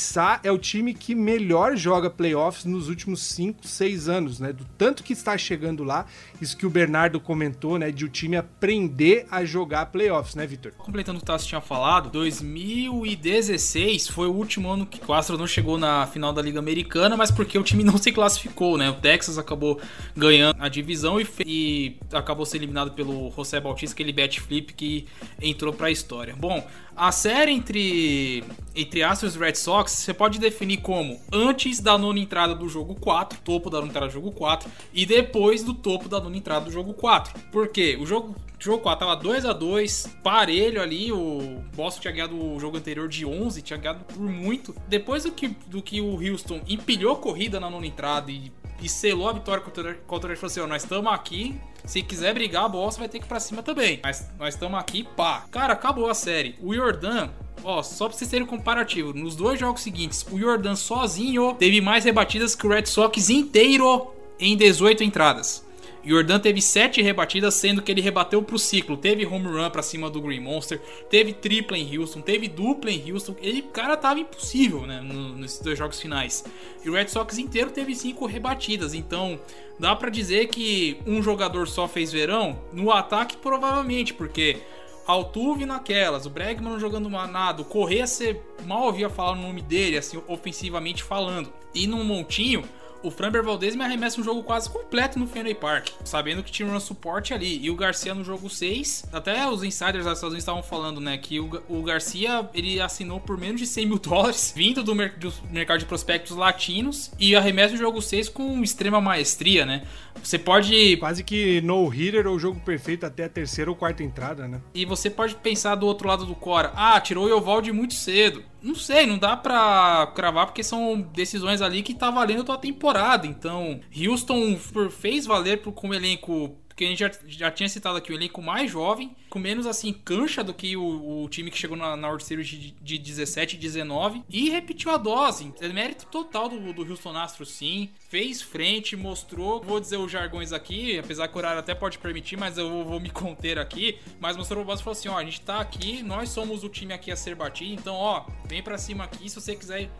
[0.44, 4.54] é o time que melhor joga playoffs nos últimos 5, 6 anos, né?
[4.54, 6.06] Do tanto que está chegando lá,
[6.40, 7.92] isso que o Bernardo comentou, né?
[7.92, 10.72] De o time aprender a jogar playoffs, né, Vitor?
[10.78, 15.40] Completando o que o Tassi tinha falado, 2016 foi o último ano que o Astros
[15.40, 18.92] não chegou na final da Liga Americana, mas porque o time não se classificou, né?
[18.92, 19.82] O Texas acabou
[20.16, 25.06] ganhando a divisão e, e acabou sendo eliminado pelo José Bautista, aquele bet flip que
[25.42, 26.36] entrou para a história.
[26.36, 28.44] Bom, a série entre,
[28.76, 32.96] entre Astros e Red Sox você pode definir como antes da nona entrada do jogo
[32.96, 36.66] 4, topo da nona entrada do jogo 4, e depois do topo da nona entrada
[36.66, 37.40] do jogo 4.
[37.52, 37.98] Por quê?
[38.00, 41.12] O jogo jogo 4 tava 2 a 2 parelho ali.
[41.12, 44.74] O Boston tinha ganhado o jogo anterior de 11, tinha ganhado por muito.
[44.88, 48.52] Depois do que, do que o Houston empilhou corrida na nona entrada e
[48.84, 50.40] e selou a vitória contra, contra ele.
[50.40, 51.60] Falou assim: ó, nós estamos aqui.
[51.86, 54.00] Se quiser brigar, a Boston vai ter que ir pra cima também.
[54.04, 55.46] Mas nós estamos aqui, pá.
[55.52, 56.56] Cara, acabou a série.
[56.62, 57.30] O Jordan
[57.64, 61.80] Ó, só pra vocês terem um comparativo, nos dois jogos seguintes, o Jordan sozinho teve
[61.80, 65.66] mais rebatidas que o Red Sox inteiro em 18 entradas.
[66.06, 68.98] Jordan teve 7 rebatidas, sendo que ele rebateu pro ciclo.
[68.98, 73.12] Teve home run pra cima do Green Monster, teve tripla em Houston, teve dupla em
[73.12, 73.36] Houston.
[73.42, 75.02] Ele, cara, tava impossível, né,
[75.38, 76.44] nesses dois jogos finais.
[76.84, 79.40] E o Red Sox inteiro teve 5 rebatidas, então
[79.80, 82.60] dá para dizer que um jogador só fez verão?
[82.74, 84.58] No ataque, provavelmente, porque
[85.06, 89.62] Altuve naquelas, o Bregman não jogando nada, o Correa você mal ouvia falar o nome
[89.62, 91.52] dele, assim, ofensivamente falando.
[91.76, 92.64] E no Montinho,
[93.04, 96.68] o Framber Valdez me arremessa um jogo quase completo no Fenway Park, sabendo que tinha
[96.68, 97.60] um suporte ali.
[97.64, 101.18] E o Garcia no jogo 6, até os insiders das Estados Unidos estavam falando, né,
[101.18, 105.18] que o, o, Garcia ele assinou por menos de 100 mil dólares, vindo do, mer
[105.18, 109.84] do mercado de prospectos latinos, e arremessa o jogo 6 com extrema maestria, né?
[110.24, 110.98] Você pode.
[110.98, 114.62] Quase que no-hitter ou jogo perfeito até a terceira ou quarta entrada, né?
[114.74, 118.44] E você pode pensar do outro lado do Cora, ah, tirou o Yovaldi muito cedo.
[118.64, 122.58] Não sei, não dá pra cravar porque são decisões ali que tá valendo a tua
[122.58, 123.28] temporada.
[123.28, 124.58] Então, Houston
[124.90, 128.42] fez valer pro, com elenco porque a gente já, já tinha citado aqui o elenco
[128.42, 132.08] mais jovem, com menos assim cancha do que o, o time que chegou na, na
[132.08, 135.54] World Series de, de 17 e 19 e repetiu a dose.
[135.62, 137.92] É mérito total do, do Houston Astros, sim.
[138.10, 139.62] Fez frente, mostrou.
[139.62, 142.86] Vou dizer os jargões aqui, apesar que o horário até pode permitir, mas eu vou,
[142.86, 144.00] vou me conter aqui.
[144.20, 146.70] Mas mostrou o base e falou assim: ó, a gente tá aqui, nós somos o
[146.70, 149.92] time aqui a ser batido, então ó, vem para cima aqui se você quiser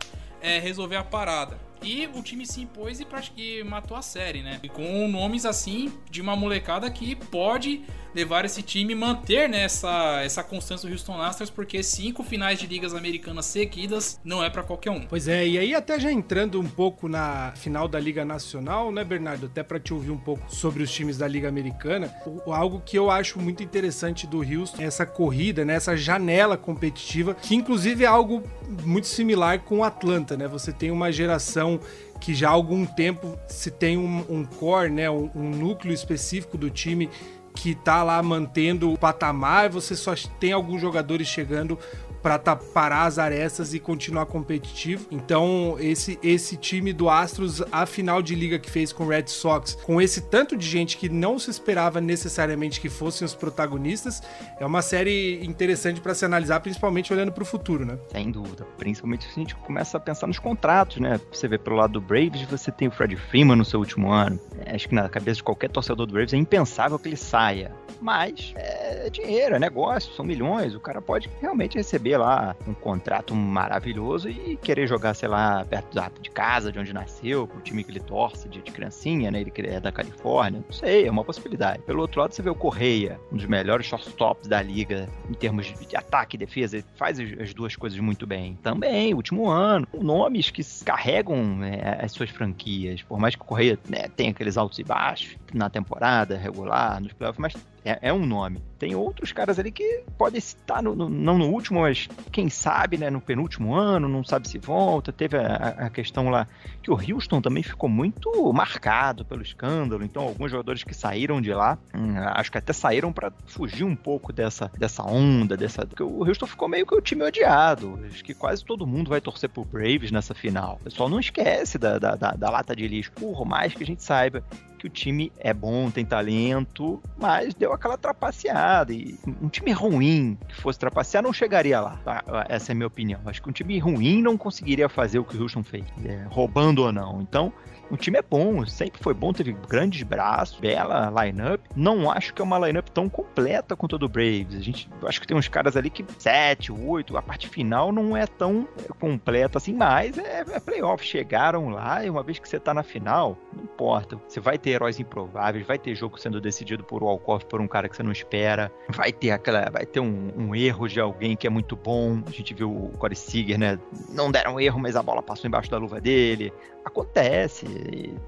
[0.42, 1.60] é, resolver a parada.
[1.82, 3.08] E o time se impôs e,
[3.38, 4.60] e matou a série, né?
[4.64, 7.84] E com nomes assim de uma molecada que pode
[8.14, 12.68] levar esse time manter né, essa, essa constância do Houston Astros, porque cinco finais de
[12.68, 15.02] ligas americanas seguidas não é para qualquer um.
[15.02, 19.04] Pois é, e aí até já entrando um pouco na final da Liga Nacional, né,
[19.04, 19.48] Bernardo?
[19.48, 22.14] Até para te ouvir um pouco sobre os times da Liga Americana,
[22.48, 27.34] algo que eu acho muito interessante do Houston é essa corrida, né, essa janela competitiva,
[27.34, 28.44] que inclusive é algo
[28.84, 30.48] muito similar com o Atlanta, né?
[30.48, 31.73] Você tem uma geração
[32.20, 36.58] que já há algum tempo se tem um, um core, né, um, um núcleo específico
[36.58, 37.10] do time
[37.56, 41.78] que tá lá mantendo o patamar, você só tem alguns jogadores chegando
[42.24, 45.06] para parar as arestas e continuar competitivo.
[45.12, 49.28] Então, esse, esse time do Astros, a final de liga que fez com o Red
[49.28, 54.24] Sox, com esse tanto de gente que não se esperava necessariamente que fossem os protagonistas,
[54.58, 58.00] é uma série interessante para se analisar, principalmente olhando para o futuro, né?
[58.10, 58.66] Sem dúvida.
[58.78, 61.20] Principalmente se a gente começa a pensar nos contratos, né?
[61.32, 64.40] Você vê pelo lado do Braves, você tem o Fred Freeman no seu último ano.
[64.66, 67.72] É, acho que na cabeça de qualquer torcedor do Braves é impensável que ele saia.
[68.02, 70.76] Mas é dinheiro, é negócio, são milhões.
[70.76, 76.22] O cara pode realmente receber lá um contrato maravilhoso e querer jogar, sei lá, perto
[76.22, 79.42] de casa, de onde nasceu, pro time que ele torce de, de criancinha, né?
[79.42, 80.64] Ele é da Califórnia.
[80.66, 81.82] Não sei, é uma possibilidade.
[81.84, 85.66] Pelo outro lado, você vê o Correia, um dos melhores shortstops da liga em termos
[85.66, 88.58] de ataque e defesa, ele faz as duas coisas muito bem.
[88.62, 93.78] Também, último ano, nomes que carregam né, as suas franquias, por mais que o Correia
[93.90, 97.54] né, tenha aqueles altos e baixos na temporada regular, nos playoffs, mas
[97.86, 98.62] é, é, um nome.
[98.80, 102.98] Tem outros caras ali que podem estar, no, no, não no último, mas quem sabe,
[102.98, 105.12] né, no penúltimo ano, não sabe se volta.
[105.12, 106.48] Teve a, a, questão lá
[106.82, 110.04] que o Houston também ficou muito marcado pelo escândalo.
[110.04, 113.96] Então, alguns jogadores que saíram de lá, hum, acho que até saíram para fugir um
[113.96, 115.86] pouco dessa, dessa onda, dessa.
[115.86, 118.00] Porque o Houston ficou meio que o time odiado.
[118.06, 120.78] Acho que quase todo mundo vai torcer pro Braves nessa final.
[120.82, 123.12] O pessoal não esquece da, da, da, da lata de lixo.
[123.12, 124.44] Por mais que a gente saiba
[124.84, 128.92] que o time é bom, tem talento, mas deu aquela trapaceada.
[128.92, 131.98] E um time ruim que fosse trapacear não chegaria lá.
[132.04, 132.24] Tá?
[132.50, 133.22] Essa é a minha opinião.
[133.26, 136.84] Acho que um time ruim não conseguiria fazer o que o Houston fez, é, roubando
[136.84, 137.22] ou não.
[137.22, 137.54] Então,
[137.94, 141.62] o time é bom, sempre foi bom, teve grandes braços, bela lineup.
[141.76, 144.56] Não acho que é uma lineup tão completa quanto a do Braves.
[144.56, 148.18] A gente acho que tem uns caras ali que 7, 8, a parte final não
[148.18, 148.68] é tão
[149.00, 151.06] completa assim, mas é, é playoff.
[151.06, 154.20] Chegaram lá e uma vez que você tá na final, não importa.
[154.28, 157.88] Você vai ter heróis improváveis, vai ter jogo sendo decidido por Walkoff, por um cara
[157.88, 161.48] que você não espera, vai ter aquela, vai ter um, um erro de alguém que
[161.48, 162.22] é muito bom.
[162.26, 163.80] A gente viu o Corey Seager, né?
[164.10, 166.52] Não deram erro, mas a bola passou embaixo da luva dele
[166.84, 167.66] acontece.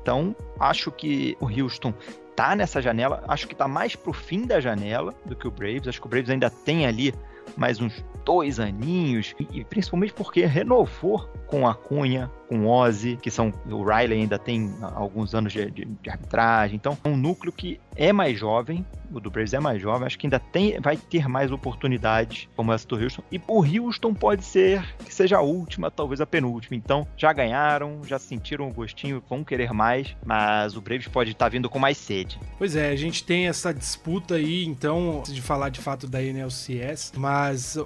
[0.02, 1.94] Então, acho que o Houston
[2.36, 5.88] tá nessa janela, acho que tá mais pro fim da janela do que o Braves.
[5.88, 7.14] Acho que o Braves ainda tem ali
[7.58, 13.54] mais uns dois aninhos, e principalmente porque renovou com a Cunha, com Ozzy, que são.
[13.70, 16.76] O Riley ainda tem alguns anos de, de, de, arbitragem.
[16.76, 18.86] Então, é um núcleo que é mais jovem.
[19.12, 20.08] O do Braves é mais jovem.
[20.08, 23.24] Acho que ainda tem, vai ter mais oportunidades, como essa do Houston.
[23.32, 26.76] E o Houston pode ser que seja a última, talvez a penúltima.
[26.76, 30.16] Então, já ganharam, já sentiram o gostinho, vão querer mais.
[30.26, 32.40] Mas o Braves pode estar tá vindo com mais sede.
[32.58, 37.14] Pois é, a gente tem essa disputa aí, então, de falar de fato da NLCS.
[37.16, 37.35] Mas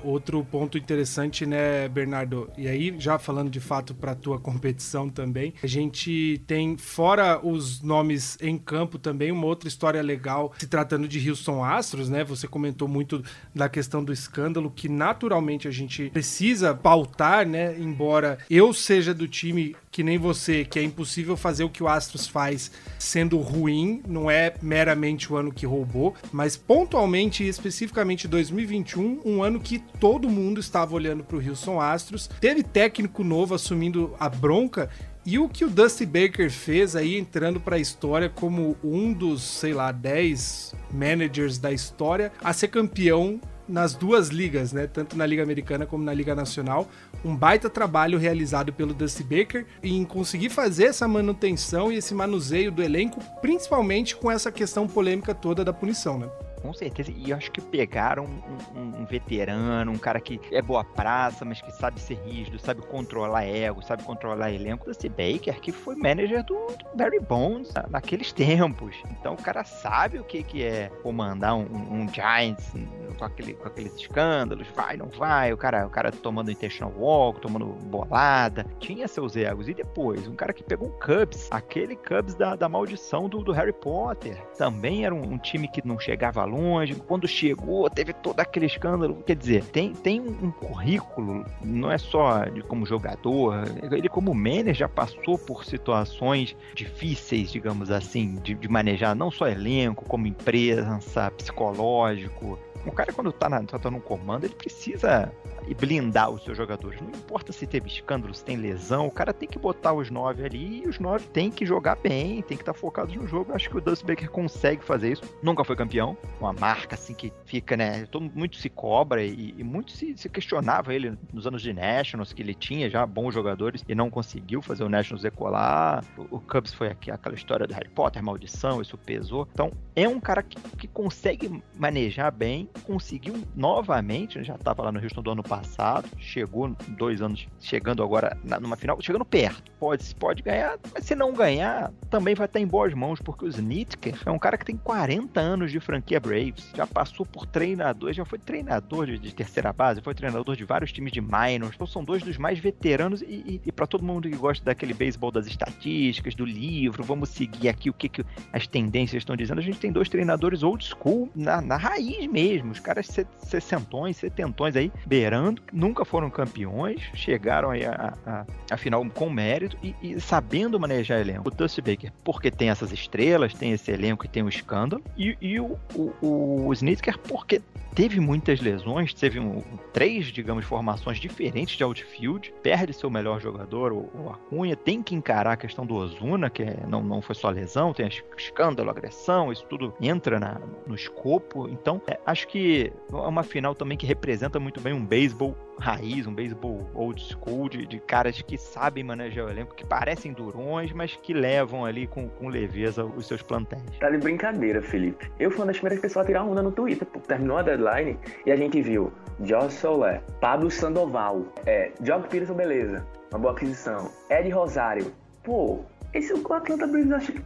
[0.04, 2.50] outro ponto interessante, né, Bernardo?
[2.58, 5.54] E aí, já falando de fato para tua competição também.
[5.62, 11.08] A gente tem, fora os nomes em campo também, uma outra história legal se tratando
[11.08, 12.24] de Houston Astros, né?
[12.24, 17.78] Você comentou muito da questão do escândalo, que naturalmente a gente precisa pautar, né?
[17.80, 21.88] Embora eu seja do time que nem você, que é impossível fazer o que o
[21.88, 28.28] Astros faz sendo ruim, não é meramente o ano que roubou, mas pontualmente e especificamente
[28.28, 32.30] 2021, um ano que todo mundo estava olhando para o Houston Astros.
[32.40, 34.90] Teve técnico novo assumindo a bronca
[35.26, 39.44] e o que o Dusty Baker fez aí entrando para a história como um dos,
[39.44, 44.88] sei lá, 10 managers da história a ser campeão nas duas ligas, né?
[44.88, 46.90] Tanto na Liga Americana como na Liga Nacional.
[47.24, 52.72] Um baita trabalho realizado pelo Dusty Baker em conseguir fazer essa manutenção e esse manuseio
[52.72, 56.30] do elenco, principalmente com essa questão polêmica toda da punição, né?
[56.62, 57.12] Com certeza.
[57.16, 61.46] E eu acho que pegaram um, um, um, veterano, um cara que é boa praça,
[61.46, 64.86] mas que sabe ser rígido, sabe controlar ego, sabe controlar elenco.
[64.86, 68.96] Desse Baker, que foi manager do, do Barry Bonds naqueles tempos.
[69.12, 72.74] Então o cara sabe o que, que é comandar um, um Giants
[73.20, 77.42] com, aquele, com aqueles escândalos, vai, não vai, o cara, o cara tomando intentional walk,
[77.42, 78.66] tomando bolada.
[78.80, 79.68] Tinha seus egos.
[79.68, 83.52] E depois, um cara que pegou um Cubs, aquele Cubs da, da maldição do, do
[83.52, 84.42] Harry Potter.
[84.58, 86.96] Também era um, um time que não chegava longe.
[86.96, 89.24] Quando chegou, teve todo aquele escândalo.
[89.26, 94.76] Quer dizer, tem, tem um currículo, não é só de como jogador, ele como manager
[94.76, 101.00] já passou por situações difíceis, digamos assim, de, de manejar não só elenco, como empresa,
[101.38, 102.58] psicológico.
[102.86, 105.32] O cara, quando tá, na, tá no comando, ele precisa
[105.76, 107.00] blindar os seus jogadores.
[107.02, 110.44] Não importa se teve escândalo, se tem lesão, o cara tem que botar os nove
[110.44, 113.52] ali e os nove tem que jogar bem, tem que estar tá focados no jogo.
[113.52, 115.24] Eu acho que o Dusty Baker consegue fazer isso.
[115.44, 118.06] Nunca foi campeão, uma marca assim que fica, né?
[118.06, 122.34] Todo, muito se cobra e, e muito se, se, questionava ele nos anos de Nationals,
[122.34, 126.04] que ele tinha já bons jogadores e não conseguiu fazer o Nationals decolar.
[126.18, 129.48] O, o Cubs foi aqui, aquela história do Harry Potter, maldição, isso pesou.
[129.52, 135.00] Então é um cara que, que consegue manejar bem, conseguiu novamente, já estava lá no
[135.00, 139.72] Houston do ano passado chegou dois anos, chegando agora na, numa final, chegando perto.
[139.80, 143.48] Pode, pode ganhar, mas se não ganhar, também vai estar em boas mãos, porque o
[143.48, 148.12] Snitker é um cara que tem 40 anos de franquia Braves, já passou por treinador,
[148.12, 151.88] já foi treinador de, de terceira base, foi treinador de vários times de minors, então
[151.88, 155.32] são dois dos mais veteranos e, e, e para todo mundo que gosta daquele beisebol
[155.32, 159.64] das estatísticas, do livro, vamos seguir aqui o que, que as tendências estão dizendo, a
[159.64, 164.92] gente tem dois treinadores old school, na, na raiz mesmo, os caras sessentões, setentões aí,
[165.06, 170.80] beirando nunca foram campeões, chegaram aí a, a, a final com mérito e, e, sabendo
[170.80, 171.48] manejar elenco.
[171.48, 175.38] O Dusty Baker, porque tem essas estrelas, tem esse elenco e tem um escândalo, e,
[175.42, 177.62] e o, o, o Snitker, porque
[178.00, 183.92] teve muitas lesões, teve um, três, digamos, formações diferentes de outfield, perde seu melhor jogador,
[183.92, 187.36] o, o Acunha, tem que encarar a questão do Ozuna, que é, não, não foi
[187.36, 188.08] só lesão, tem
[188.38, 191.68] escândalo, agressão, isso tudo entra na, no escopo.
[191.68, 196.28] Então, é, acho que é uma final também que representa muito bem um beisebol raiz,
[196.28, 200.92] um beisebol old school, de, de, caras que sabem manejar o elenco, que parecem durões,
[200.92, 203.98] mas que levam ali com, com leveza os seus plantéis.
[204.00, 205.32] Tá de brincadeira, Felipe.
[205.40, 207.20] Eu fui uma das primeiras pessoas a tirar onda no Twitter, pô.
[207.20, 213.06] terminou a deadline e a gente viu Josh Soler, Pablo Sandoval, é, Jock Peterson, beleza,
[213.32, 215.12] uma boa aquisição, Ed Rosário,
[215.44, 215.80] pô,
[216.14, 217.42] esse o Atlanta Braves acha que,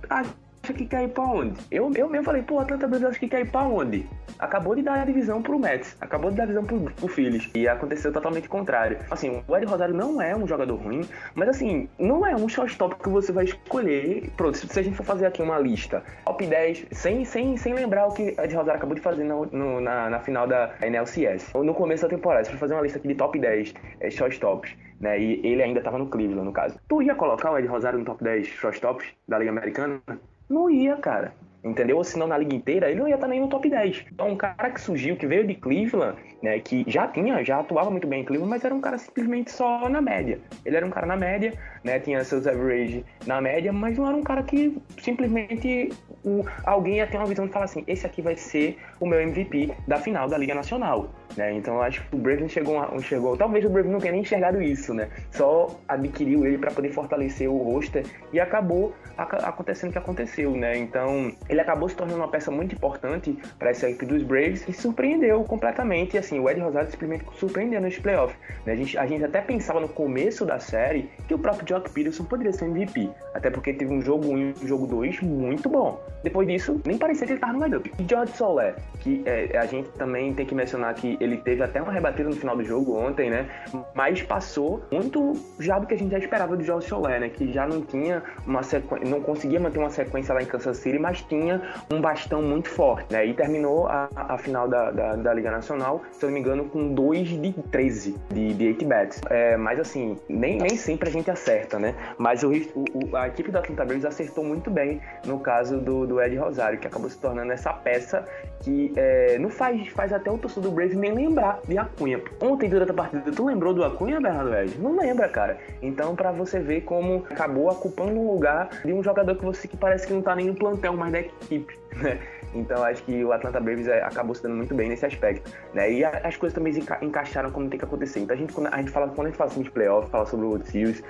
[0.71, 1.59] que cai pra onde?
[1.69, 4.07] Eu, eu mesmo falei, pô, o Atlanta Braves acha que cai pra onde?
[4.39, 7.49] Acabou de dar a divisão pro Mets, acabou de dar a divisão pro, pro Phillies,
[7.53, 8.97] e aconteceu totalmente contrário.
[9.11, 11.01] Assim, o Ed Rosário não é um jogador ruim,
[11.35, 14.31] mas assim, não é um shortstop que você vai escolher.
[14.37, 18.07] Pronto, se, a gente for fazer aqui uma lista, top 10, sem, sem, sem lembrar
[18.07, 21.53] o que o Ed Rosário acabou de fazer no, no, na, na final da NLCS,
[21.53, 24.09] ou no começo da temporada, se for fazer uma lista aqui de top 10 é,
[24.09, 26.79] shortstops, né, e ele ainda estava no Cleveland, no caso.
[26.87, 30.01] Tu ia colocar o Ed Rosário no top 10 shortstops da Liga Americana?
[30.49, 31.33] Não ia, cara.
[31.63, 31.95] Entendeu?
[31.95, 34.05] Ou se não na liga inteira, ele não ia estar nem no top 10.
[34.11, 37.89] Então, um cara que surgiu, que veio de Cleveland, né, que já tinha, já atuava
[37.89, 40.39] muito bem em Cleveland, mas era um cara simplesmente só na média.
[40.65, 44.17] Ele era um cara na média, né, tinha seus average na média, mas não era
[44.17, 45.93] um cara que simplesmente
[46.25, 49.21] o, alguém ia ter uma visão de falar assim: esse aqui vai ser o meu
[49.21, 51.13] MVP da final da Liga Nacional.
[51.37, 51.53] Né?
[51.53, 53.37] Então, eu acho que o Braves chegou, chegou.
[53.37, 55.09] Talvez o Braves não tenha nem enxergado isso, né?
[55.31, 60.77] Só adquiriu ele para poder fortalecer o roster e acabou acontecendo o que aconteceu, né?
[60.77, 64.73] Então, ele acabou se tornando uma peça muito importante para essa equipe dos Braves e
[64.73, 66.15] surpreendeu completamente.
[66.15, 68.35] E assim, o Ed Rosário simplesmente surpreendeu nesse playoff.
[68.65, 68.73] Né?
[68.73, 72.23] A, gente, a gente até pensava no começo da série que o próprio Jock Peterson
[72.25, 76.01] poderia ser MVP, até porque teve um jogo 1 e um jogo 2 muito bom.
[76.23, 77.85] Depois disso, nem parecia que ele estava no lineup.
[77.99, 81.81] E George Soler, que é, a gente também tem que mencionar que ele teve até
[81.81, 83.47] uma rebatida no final do jogo ontem, né?
[83.93, 87.29] Mas passou muito já do que a gente já esperava do George Soler, né?
[87.29, 90.99] Que já não tinha uma sequência, não conseguia manter uma sequência lá em Kansas City,
[90.99, 93.25] mas tinha um bastão muito forte, né?
[93.25, 96.65] E terminou a, a final da, da, da, Liga Nacional, se eu não me engano,
[96.65, 99.21] com 2 de 13 de, de 8 bats.
[99.29, 101.95] É, mas assim, nem, nem sempre a gente acerta, né?
[102.17, 106.21] Mas o, o, a equipe da Atlanta Braves acertou muito bem no caso do, do
[106.21, 108.25] Ed Rosário, que acabou se tornando essa peça
[108.61, 112.21] que é, não faz, faz até o torcedor do Braves nem lembrar de Acunha.
[112.41, 114.79] Ontem, durante a partida, tu lembrou do Acunha, Bernardo Ed?
[114.79, 115.57] Não lembra, cara.
[115.81, 119.77] Então, para você ver como acabou ocupando um lugar de um jogador que você que
[119.77, 122.19] parece que não tá nem no plantel mais da equipe, né?
[122.55, 125.91] Então acho que o Atlanta Braves é, acabou se dando muito bem nesse aspecto, né?
[125.91, 128.19] E as coisas também encaixaram como tem que acontecer.
[128.19, 130.49] Então a gente a gente fala quando a gente fala sobre playoff, fala sobre o
[130.49, 131.03] World Series,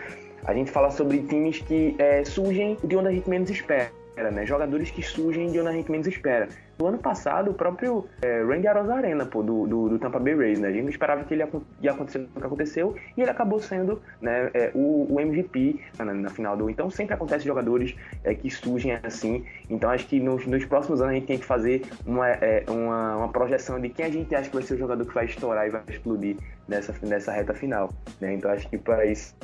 [0.46, 4.46] a gente fala sobre times que é, surgem de onde a gente menos espera né?
[4.46, 6.48] Jogadores que surgem de onde a gente menos espera.
[6.78, 10.60] No ano passado, o próprio é, Randy Arozarena, pô, do, do, do, Tampa Bay Rays,
[10.60, 10.70] né?
[10.70, 11.44] A gente não esperava que ele
[11.82, 16.14] ia, acontecer o que aconteceu e ele acabou sendo né, é, o, o, MVP na,
[16.14, 16.70] na, final do.
[16.70, 19.46] Então sempre acontece jogadores é, que surgem assim.
[19.70, 23.18] Então acho que nos, nos, próximos anos a gente tem que fazer uma, é, uma,
[23.18, 25.68] uma, projeção de quem a gente acha que vai ser o jogador que vai estourar
[25.68, 26.38] e vai explodir
[26.68, 27.94] nessa, nessa reta final.
[28.20, 28.34] Né?
[28.34, 29.36] Então acho que para isso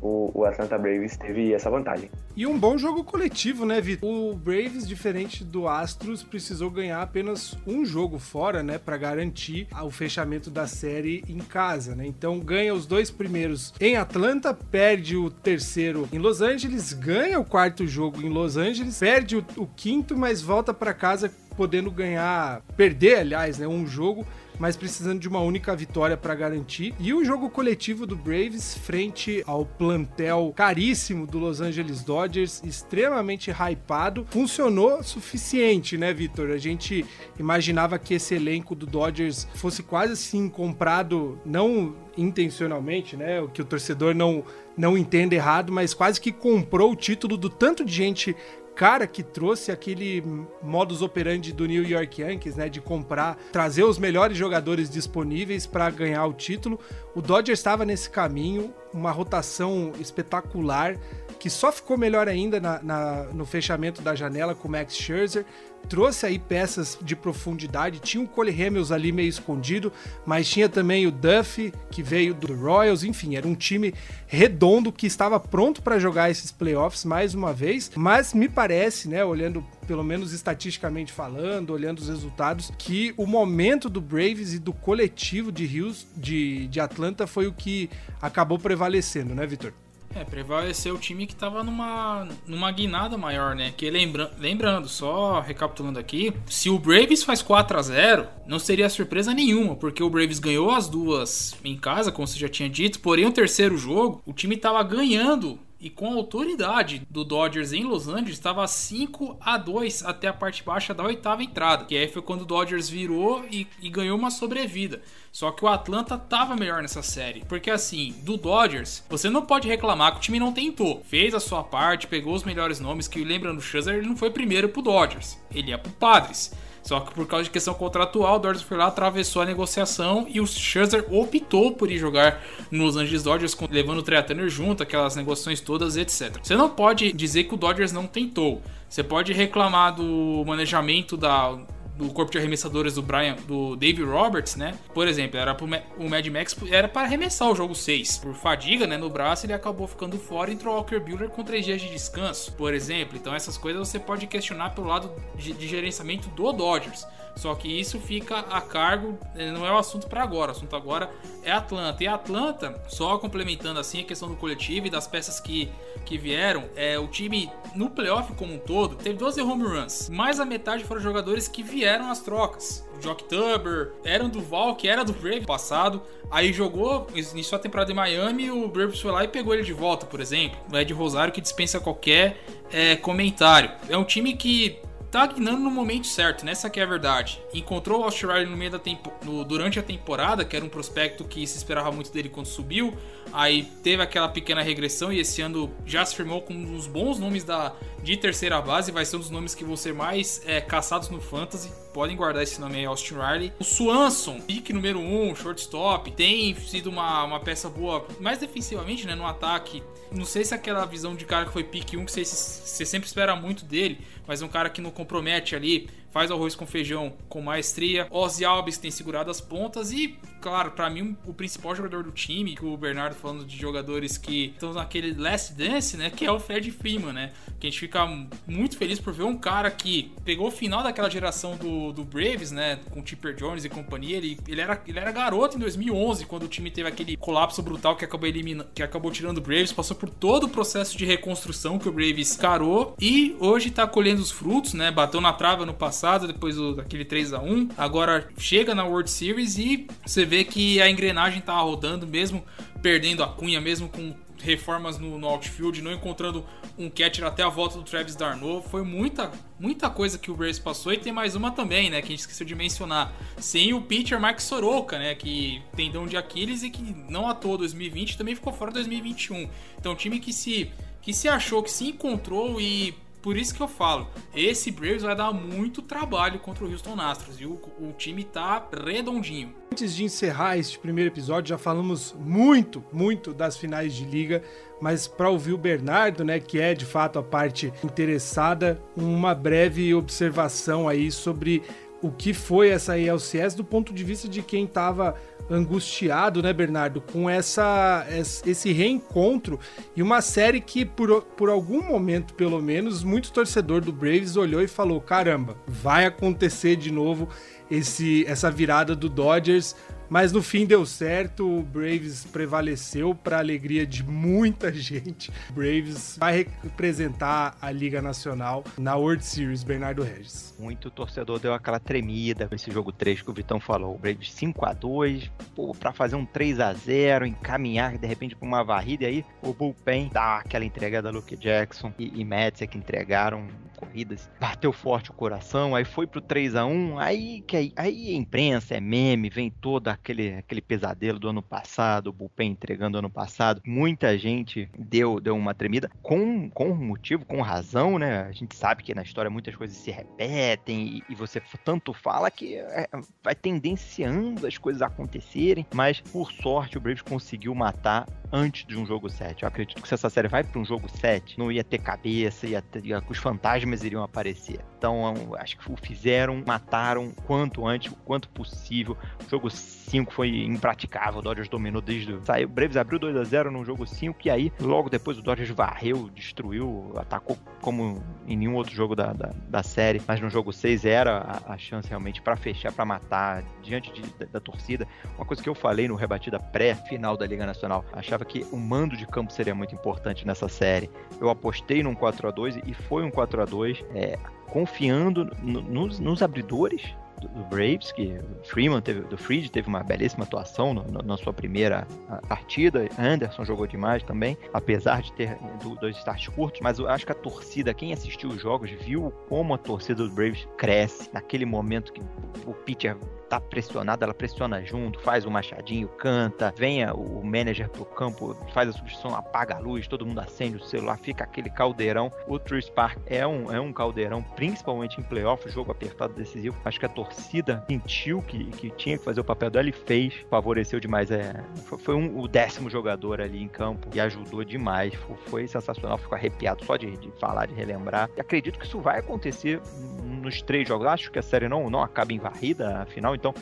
[0.00, 2.10] o, o Atlanta Braves teve essa vantagem.
[2.36, 4.08] E um bom jogo coletivo, né, Vitor?
[4.08, 9.90] O Braves, diferente do Astros, precisou ganhar apenas um jogo fora, né, para garantir o
[9.90, 12.06] fechamento da série em casa, né?
[12.06, 17.44] Então ganha os dois primeiros em Atlanta, perde o terceiro em Los Angeles, ganha o
[17.44, 22.62] quarto jogo em Los Angeles, perde o, o quinto, mas volta para casa podendo ganhar,
[22.76, 24.24] perder, aliás, né, um jogo
[24.58, 26.94] mas precisando de uma única vitória para garantir.
[26.98, 33.50] E o jogo coletivo do Braves frente ao plantel caríssimo do Los Angeles Dodgers, extremamente
[33.50, 36.50] hypado, funcionou suficiente, né, Vitor?
[36.50, 37.04] A gente
[37.38, 43.40] imaginava que esse elenco do Dodgers fosse quase assim comprado, não intencionalmente, né?
[43.40, 44.44] O que o torcedor não
[44.76, 48.36] não entenda errado, mas quase que comprou o título do tanto de gente
[48.78, 50.22] cara que trouxe aquele
[50.62, 55.90] modus operandi do New York Yankees, né, de comprar, trazer os melhores jogadores disponíveis para
[55.90, 56.78] ganhar o título.
[57.12, 60.96] O Dodgers estava nesse caminho, uma rotação espetacular
[61.38, 65.44] que só ficou melhor ainda na, na, no fechamento da janela com o Max Scherzer.
[65.88, 68.00] Trouxe aí peças de profundidade.
[68.00, 69.92] Tinha o Cole Hamels ali meio escondido,
[70.26, 73.04] mas tinha também o Duffy, que veio do Royals.
[73.04, 73.94] Enfim, era um time
[74.26, 77.90] redondo que estava pronto para jogar esses playoffs mais uma vez.
[77.94, 83.88] Mas me parece, né, olhando pelo menos estatisticamente falando, olhando os resultados, que o momento
[83.88, 87.88] do Braves e do coletivo de Rios de, de Atlanta foi o que
[88.20, 89.72] acabou prevalecendo, né, Vitor?
[90.14, 93.72] É, prevaleceu o time que tava numa, numa guinada maior, né?
[93.76, 98.88] Que lembra, lembrando, só recapitulando aqui, se o Braves faz 4 a 0 não seria
[98.88, 103.00] surpresa nenhuma, porque o Braves ganhou as duas em casa, como você já tinha dito,
[103.00, 107.84] porém o terceiro jogo, o time tava ganhando e com a autoridade do Dodgers em
[107.84, 111.84] Los Angeles, estava 5 a 2 até a parte baixa da oitava entrada.
[111.84, 115.00] Que aí foi quando o Dodgers virou e, e ganhou uma sobrevida.
[115.30, 117.44] Só que o Atlanta estava melhor nessa série.
[117.44, 121.02] Porque assim, do Dodgers, você não pode reclamar que o time não tentou.
[121.04, 124.30] Fez a sua parte, pegou os melhores nomes, que lembrando, o Scherzer ele não foi
[124.30, 125.38] primeiro pro Dodgers.
[125.54, 126.52] Ele ia pro Padres.
[126.88, 130.40] Só que por causa de questão contratual, o Dodgers foi lá, atravessou a negociação e
[130.40, 135.14] o Scherzer optou por ir jogar nos Angeles Dodgers, levando o Trey Turner junto, aquelas
[135.14, 136.38] negociações todas, etc.
[136.42, 138.62] Você não pode dizer que o Dodgers não tentou.
[138.88, 141.58] Você pode reclamar do manejamento da
[141.98, 144.78] do corpo de arremessadores do Brian, do Dave Roberts, né?
[144.94, 148.18] Por exemplo, era pro, o Mad Max era para arremessar o jogo 6.
[148.18, 151.42] Por fadiga, né, no braço, ele acabou ficando fora e entrou o Walker Buehler com
[151.42, 153.16] 3 dias de descanso, por exemplo.
[153.16, 157.04] Então essas coisas você pode questionar pelo lado de, de gerenciamento do Dodgers.
[157.38, 159.16] Só que isso fica a cargo,
[159.54, 160.50] não é o assunto para agora.
[160.50, 161.08] O assunto agora
[161.44, 162.02] é Atlanta.
[162.02, 165.70] E Atlanta, só complementando assim a questão do coletivo e das peças que,
[166.04, 170.08] que vieram, é, o time no playoff como um todo teve 12 home runs.
[170.08, 172.84] Mais a metade foram jogadores que vieram às trocas.
[173.00, 177.94] Jock Tuber, Aaron Duval, que era do Brave passado, aí jogou, iniciou a temporada em
[177.94, 180.58] Miami o Braves foi lá e pegou ele de volta, por exemplo.
[180.72, 182.36] O Ed Rosário que dispensa qualquer
[182.72, 183.70] é, comentário.
[183.88, 184.80] É um time que
[185.10, 187.40] tá guinando no momento certo, nessa que é a verdade.
[187.54, 190.68] Encontrou o Austin Riley no meio da tempo, no, durante a temporada, que era um
[190.68, 192.96] prospecto que se esperava muito dele quando subiu.
[193.32, 197.18] Aí teve aquela pequena regressão e esse ano já se firmou com um dos bons
[197.18, 198.92] nomes da, de terceira base.
[198.92, 201.70] Vai ser um dos nomes que vão ser mais é, caçados no Fantasy.
[201.92, 203.52] Podem guardar esse nome aí, Austin Riley.
[203.58, 209.06] O Swanson, pick número 1, um, shortstop, tem sido uma, uma peça boa, mais defensivamente,
[209.06, 209.82] né, no ataque.
[210.12, 212.84] Não sei se é aquela visão de cara que foi pick 1 que você, você
[212.84, 215.88] sempre espera muito dele, mas é um cara que não compromete ali
[216.18, 218.08] faz arroz com feijão com maestria.
[218.10, 222.56] Ozzy Alves tem segurado as pontas e, claro, para mim o principal jogador do time,
[222.56, 226.40] que o Bernardo falando de jogadores que estão naquele last dance, né, que é o
[226.40, 227.32] Fred Freeman, né?
[227.60, 228.04] Que a gente fica
[228.48, 232.50] muito feliz por ver um cara que pegou o final daquela geração do, do Braves,
[232.50, 234.16] né, com Tipper Jones e companhia.
[234.16, 237.94] Ele, ele, era, ele era garoto em 2011, quando o time teve aquele colapso brutal
[237.94, 241.78] que acabou eliminando, que acabou tirando o Braves, passou por todo o processo de reconstrução
[241.78, 244.90] que o Braves carou e hoje tá colhendo os frutos, né?
[244.90, 248.84] Bateu na trava no passado passado, depois do, daquele 3 a 1 Agora chega na
[248.84, 252.42] World Series e você vê que a engrenagem tá rodando, mesmo
[252.82, 256.46] perdendo a cunha, mesmo com reformas no, no outfield, não encontrando
[256.78, 258.62] um catcher até a volta do Travis Darno.
[258.62, 260.92] Foi muita, muita coisa que o Braves passou.
[260.92, 262.00] E tem mais uma também, né?
[262.00, 263.12] Que a gente esqueceu de mencionar.
[263.36, 265.14] Sem o pitcher Mike Soroka, né?
[265.16, 269.50] Que tem dom de Aquiles e que não atuou 2020 também ficou fora 2021.
[269.76, 270.70] Então, time que se,
[271.02, 275.14] que se achou, que se encontrou e por isso que eu falo, esse Braves vai
[275.14, 279.54] dar muito trabalho contra o Houston Astros e o, o time tá redondinho.
[279.72, 284.42] Antes de encerrar este primeiro episódio, já falamos muito, muito das finais de liga,
[284.80, 289.92] mas para ouvir o Bernardo, né, que é de fato a parte interessada, uma breve
[289.94, 291.62] observação aí sobre
[292.02, 295.14] o que foi essa ALCS do ponto de vista de quem estava
[295.50, 298.06] angustiado, né, Bernardo, com essa,
[298.44, 299.58] esse reencontro
[299.96, 304.62] e uma série que, por, por algum momento, pelo menos, muito torcedor do Braves olhou
[304.62, 307.28] e falou: caramba, vai acontecer de novo
[307.70, 309.74] esse, essa virada do Dodgers
[310.08, 315.30] mas no fim deu certo, o Braves prevaleceu para alegria de muita gente.
[315.50, 320.54] O Braves vai representar a Liga Nacional na World Series, Bernardo Regis.
[320.58, 323.94] Muito torcedor deu aquela tremida esse jogo 3 que o Vitão falou.
[323.94, 325.30] O Braves 5 a 2
[325.78, 329.04] para fazer um 3 a 0 encaminhar de repente para uma varrida.
[329.04, 333.46] E aí o Bullpen dá aquela entrega da Luke Jackson e, e que entregaram
[333.76, 334.28] corridas.
[334.40, 338.16] Bateu forte o coração, aí foi pro 3 a 1 aí que aí, aí a
[338.16, 343.10] imprensa é meme, vem toda aquele, aquele pesadelo do ano passado, o Bullpen entregando ano
[343.10, 343.60] passado.
[343.64, 348.22] Muita gente deu, deu uma tremida, com, com motivo, com razão, né?
[348.22, 352.30] A gente sabe que na história muitas coisas se repetem e, e você tanto fala
[352.30, 352.88] que é,
[353.22, 358.76] vai tendenciando as coisas a acontecerem, mas por sorte o Braves conseguiu matar antes de
[358.76, 359.42] um jogo 7.
[359.42, 362.46] Eu acredito que se essa série vai para um jogo 7, não ia ter cabeça,
[362.46, 364.60] ia ter, ia, os fantasmas iriam aparecer.
[364.76, 368.96] Então, acho que o fizeram, mataram quanto antes, o quanto possível.
[369.26, 372.18] O jogo 5 foi impraticável, o Dodgers dominou desde.
[372.24, 375.50] Saiu, Braves abriu 2 a 0 no jogo 5 e aí, logo depois o Dodgers
[375.50, 380.52] varreu, destruiu, atacou como em nenhum outro jogo da, da, da série, mas no jogo
[380.52, 384.86] 6 era a, a chance realmente para fechar, para matar, diante de, da, da torcida.
[385.16, 388.56] Uma coisa que eu falei no rebatida pré-final da Liga Nacional, achava achava que o
[388.56, 390.90] mando de campo seria muito importante nessa série.
[391.20, 394.18] Eu apostei num 4 a 2 e foi um 4 a 2 é,
[394.50, 396.82] confiando no, nos, nos abridores
[397.20, 401.16] do, do, Braves, que Freeman teve, do Freed teve uma belíssima atuação no, no, na
[401.16, 401.86] sua primeira
[402.28, 402.88] partida.
[402.98, 405.38] Anderson jogou demais também, apesar de ter
[405.80, 406.60] dois starts curtos.
[406.60, 410.10] Mas eu acho que a torcida, quem assistiu os jogos, viu como a torcida do
[410.10, 412.02] Braves cresce naquele momento que
[412.46, 412.96] o pitcher
[413.28, 418.70] tá pressionada, ela pressiona junto, faz o machadinho, canta, venha o manager pro campo, faz
[418.70, 422.10] a substituição, apaga a luz, todo mundo acende o celular, fica aquele caldeirão.
[422.26, 426.56] O True Park é um, é um caldeirão, principalmente em playoff, jogo apertado decisivo.
[426.64, 430.80] Acho que a sentiu que, que tinha que fazer o papel dela e fez, favoreceu
[430.80, 431.10] demais.
[431.10, 434.94] É, foi, foi um, o décimo jogador ali em campo e ajudou demais.
[434.94, 438.10] Foi, foi sensacional, fico arrepiado só de, de falar, de relembrar.
[438.16, 439.60] E acredito que isso vai acontecer
[440.02, 440.86] nos três jogos.
[440.86, 443.34] Acho que a série não, não acaba em varrida, afinal, então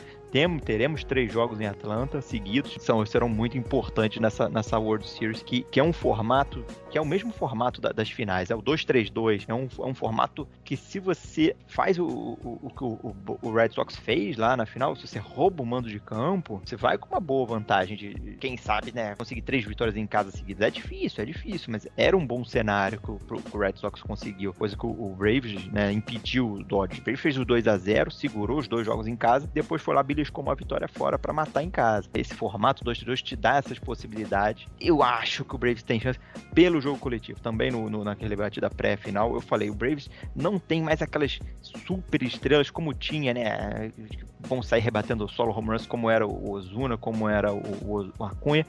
[0.59, 5.63] teremos três jogos em Atlanta seguidos, são, serão muito importantes nessa, nessa World Series, que,
[5.63, 9.45] que é um formato, que é o mesmo formato da, das finais, é o 2-3-2,
[9.47, 13.69] é um, é um formato que se você faz o, o, o, o, o Red
[13.69, 17.09] Sox fez lá na final, se você rouba o mando de campo, você vai com
[17.09, 20.67] uma boa vantagem de, quem sabe, né, conseguir três vitórias em casa seguidas.
[20.67, 24.01] É difícil, é difícil, mas era um bom cenário que o, que o Red Sox
[24.01, 26.99] conseguiu, coisa que o, o Braves, né, impediu o Dodgers.
[26.99, 29.95] O Braves fez o 2 a 0 segurou os dois jogos em casa, depois foi
[29.95, 32.09] lá beliscou uma vitória fora para matar em casa.
[32.13, 34.65] Esse formato 2-2 te dá essas possibilidades.
[34.81, 36.19] Eu acho que o Braves tem chance
[36.53, 37.39] pelo jogo coletivo.
[37.39, 42.23] Também no, no naquele batida pré-final, eu falei, o Braves não tem mais aquelas super
[42.23, 43.91] estrelas como tinha, né?
[44.39, 48.11] Vão sair rebatendo o solo home runs como era o Ozuna, como era o, o,
[48.17, 48.65] o Acunha.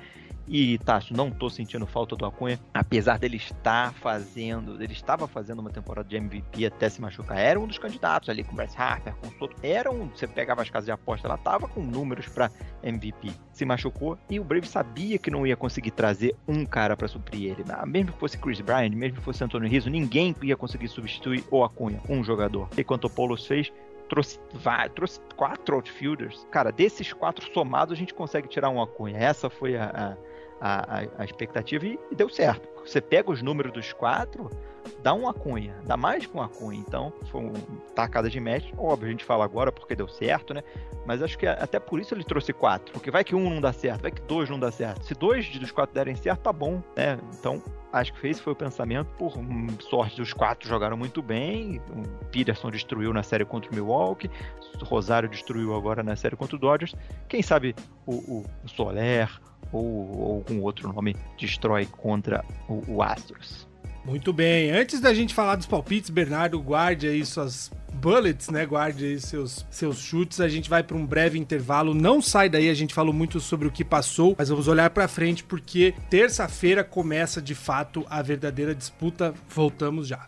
[0.49, 5.59] E Tacho, não tô sentindo falta do Acunha, apesar dele estar fazendo, ele estava fazendo
[5.59, 7.39] uma temporada de MVP até se machucar.
[7.39, 9.57] Era um dos candidatos ali com o Bryce Harper, com o Soto.
[9.63, 12.51] Era um, você pegava as casas de aposta, ela tava com números para
[12.83, 13.31] MVP.
[13.53, 17.51] Se machucou e o Brave sabia que não ia conseguir trazer um cara para suprir
[17.51, 17.65] ele.
[17.69, 21.45] Ah, mesmo que fosse Chris Bryant, mesmo que fosse Antônio Rizzo, ninguém ia conseguir substituir
[21.51, 22.69] o Acunha, um jogador.
[22.77, 23.71] E quanto o Polos fez,
[24.09, 26.47] trouxe, vai, trouxe quatro outfielders.
[26.51, 29.19] Cara, desses quatro somados a gente consegue tirar um Acunha.
[29.19, 30.28] Essa foi a, a
[30.61, 32.69] a, a, expectativa e, e, deu certo.
[32.85, 34.51] Você pega os números dos quatro,
[35.03, 36.79] dá uma cunha, dá mais que uma cunha.
[36.79, 37.53] Então, foi um
[37.95, 38.73] tacada de match.
[38.77, 40.63] Óbvio, a gente fala agora porque deu certo, né?
[41.07, 42.93] Mas acho que até por isso ele trouxe quatro.
[42.93, 45.05] Porque vai que um não dá certo, vai que dois não dá certo.
[45.05, 47.19] Se dois dos quatro derem certo, tá bom, né?
[47.39, 49.09] Então, acho que esse foi o pensamento.
[49.19, 49.33] Por
[49.81, 51.81] sorte, os quatro jogaram muito bem.
[51.91, 54.31] O Peterson destruiu na série contra o Milwaukee.
[54.81, 56.95] O Rosário destruiu agora na série contra o Dodgers.
[57.29, 57.75] Quem sabe
[58.07, 59.29] o, o Soler,
[59.73, 63.69] ou, ou algum outro nome destrói contra o, o Astros.
[64.09, 64.71] Muito bem.
[64.71, 68.65] Antes da gente falar dos palpites, Bernardo, guarde aí suas bullets, né?
[68.65, 70.41] Guarde aí seus, seus chutes.
[70.41, 71.93] A gente vai para um breve intervalo.
[71.93, 75.07] Não sai daí, a gente falou muito sobre o que passou, mas vamos olhar para
[75.09, 79.35] frente porque terça-feira começa de fato a verdadeira disputa.
[79.47, 80.27] Voltamos já.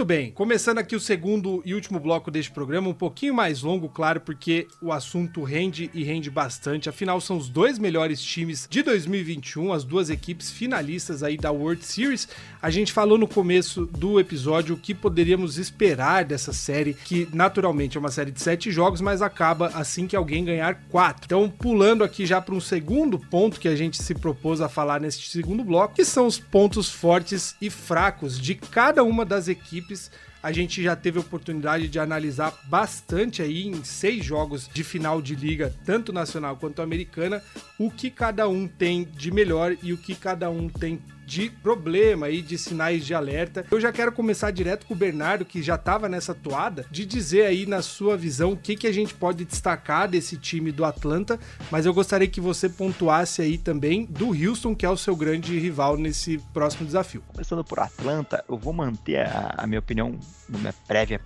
[0.00, 3.86] Muito bem, começando aqui o segundo e último bloco deste programa, um pouquinho mais longo,
[3.86, 6.88] claro, porque o assunto rende e rende bastante.
[6.88, 11.84] Afinal, são os dois melhores times de 2021, as duas equipes finalistas aí da World
[11.84, 12.28] Series.
[12.62, 17.98] A gente falou no começo do episódio o que poderíamos esperar dessa série, que naturalmente
[17.98, 21.26] é uma série de sete jogos, mas acaba assim que alguém ganhar quatro.
[21.26, 24.98] Então, pulando aqui já para um segundo ponto que a gente se propôs a falar
[24.98, 29.89] neste segundo bloco, que são os pontos fortes e fracos de cada uma das equipes
[30.42, 35.20] a gente já teve a oportunidade de analisar bastante aí em seis jogos de final
[35.20, 37.42] de liga, tanto nacional quanto americana,
[37.78, 41.00] o que cada um tem de melhor e o que cada um tem
[41.30, 43.64] de problema e de sinais de alerta.
[43.70, 47.46] Eu já quero começar direto com o Bernardo, que já estava nessa toada, de dizer
[47.46, 51.38] aí na sua visão o que, que a gente pode destacar desse time do Atlanta,
[51.70, 55.56] mas eu gostaria que você pontuasse aí também do Houston, que é o seu grande
[55.56, 57.22] rival nesse próximo desafio.
[57.28, 60.18] Começando por Atlanta, eu vou manter a, a minha opinião
[60.48, 61.20] numa prévia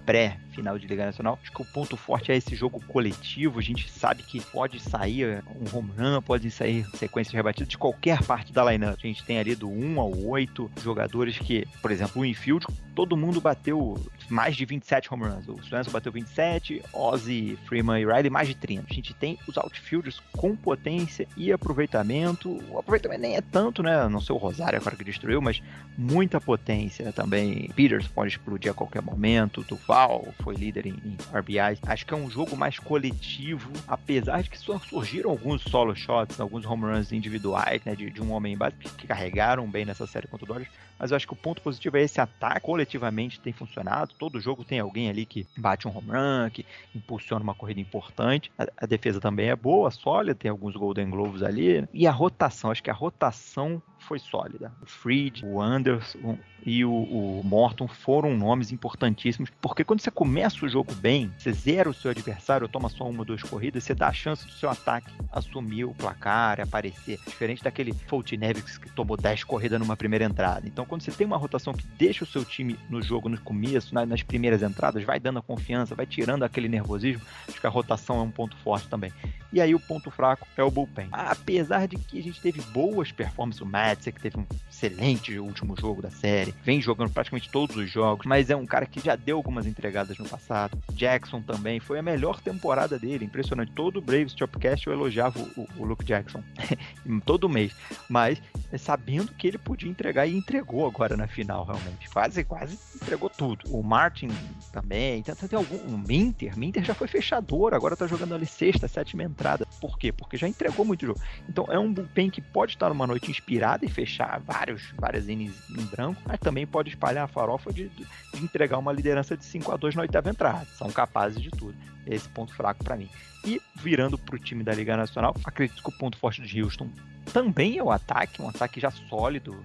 [0.55, 1.39] pré-final de Liga Nacional.
[1.43, 3.59] Acho que o ponto forte é esse jogo coletivo.
[3.59, 7.77] A gente sabe que pode sair um home run, pode sair sequência de rebatidas de
[7.77, 8.99] qualquer parte da lineup.
[9.03, 13.17] A gente tem ali do 1 ao 8 jogadores que, por exemplo, o infield, todo
[13.17, 13.99] mundo bateu
[14.29, 15.49] mais de 27 home runs.
[15.49, 18.87] O Swanson bateu 27, Ozzy, Freeman e Riley mais de 30.
[18.89, 22.49] A gente tem os outfielders com potência e aproveitamento.
[22.71, 24.09] O aproveitamento nem é tanto, né?
[24.09, 25.63] Não sei o Rosário agora que destruiu, mas
[25.97, 27.71] muita potência também.
[27.75, 29.65] Peters pode explodir a qualquer momento.
[29.65, 31.81] Duval foi líder em, em RBIs.
[31.87, 36.39] Acho que é um jogo mais coletivo, apesar de que só surgiram alguns solo shots,
[36.39, 37.97] alguns home runs individuais, né?
[37.97, 40.71] De, de um homem em base que, carregaram bem nessa série contra o Dodgers.
[40.99, 44.15] Mas eu acho que o ponto positivo é esse ataque coletivamente tem funcionado.
[44.19, 48.53] Todo jogo tem alguém ali que bate um home run, que impulsiona uma corrida importante.
[48.59, 51.87] A, a defesa também é boa, sólida, tem alguns Golden Gloves ali.
[51.93, 54.73] E a rotação, acho que a rotação foi sólida.
[54.83, 60.65] O Freed, o Anderson e o, o, Morton foram nomes importantíssimos, porque quando você começa
[60.65, 63.95] o jogo bem, você zera o seu adversário, toma só uma ou duas corridas, você
[63.95, 67.19] dá a chance do seu ataque assumir o placar, aparecer.
[67.27, 68.33] Diferente daquele Fultz
[68.79, 70.67] que tomou 10 corridas numa primeira entrada.
[70.67, 73.95] Então, quando você tem uma rotação que deixa o seu time no jogo no começo,
[73.95, 78.21] nas primeiras entradas, vai dando a confiança, vai tirando aquele nervosismo, acho que a rotação
[78.21, 79.13] é um ponto forte também.
[79.53, 81.09] E aí o ponto fraco é o bullpen.
[81.13, 84.47] Apesar de que a gente teve boas performances, o Madsen que teve
[84.87, 88.87] excelente último jogo da série, vem jogando praticamente todos os jogos, mas é um cara
[88.87, 90.79] que já deu algumas entregadas no passado.
[90.93, 93.73] Jackson também foi a melhor temporada dele, impressionante.
[93.73, 96.43] Todo o Braves Topcast eu elogiava o, o Luke Jackson
[97.25, 97.75] todo mês,
[98.09, 98.41] mas
[98.73, 102.09] é sabendo que ele podia entregar e entregou agora na final, realmente.
[102.11, 103.65] Quase, quase entregou tudo.
[103.71, 104.29] O Martin
[104.73, 105.77] também, tem, tem algum.
[105.77, 109.67] O Minter, Minter já foi fechador, agora tá jogando ali sexta, sétima entrada entrada.
[109.81, 110.13] Por quê?
[110.13, 111.21] Porque já entregou muito jogo.
[111.49, 115.55] Então é um bullpen que pode estar numa noite inspirada e fechar vários, várias innings
[115.71, 119.73] em branco, mas também pode espalhar a farofa de, de entregar uma liderança de 5
[119.73, 120.67] a 2 na oitava entrada.
[120.77, 121.75] São capazes de tudo.
[122.07, 123.09] Esse ponto fraco para mim.
[123.45, 126.89] E virando para o time da Liga Nacional, acredito que o ponto forte de Houston
[127.33, 129.57] também é o ataque, um ataque já sólido.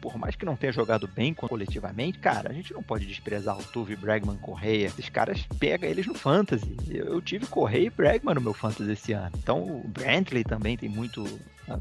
[0.00, 3.64] Por mais que não tenha jogado bem coletivamente, cara, a gente não pode desprezar o
[3.64, 4.86] Tuve, Bregman, Correia.
[4.86, 6.76] Esses caras pegam eles no Fantasy.
[6.88, 9.32] Eu, tive Correia e Bregman no meu Fantasy esse ano.
[9.36, 11.24] Então o Brantley também tem muito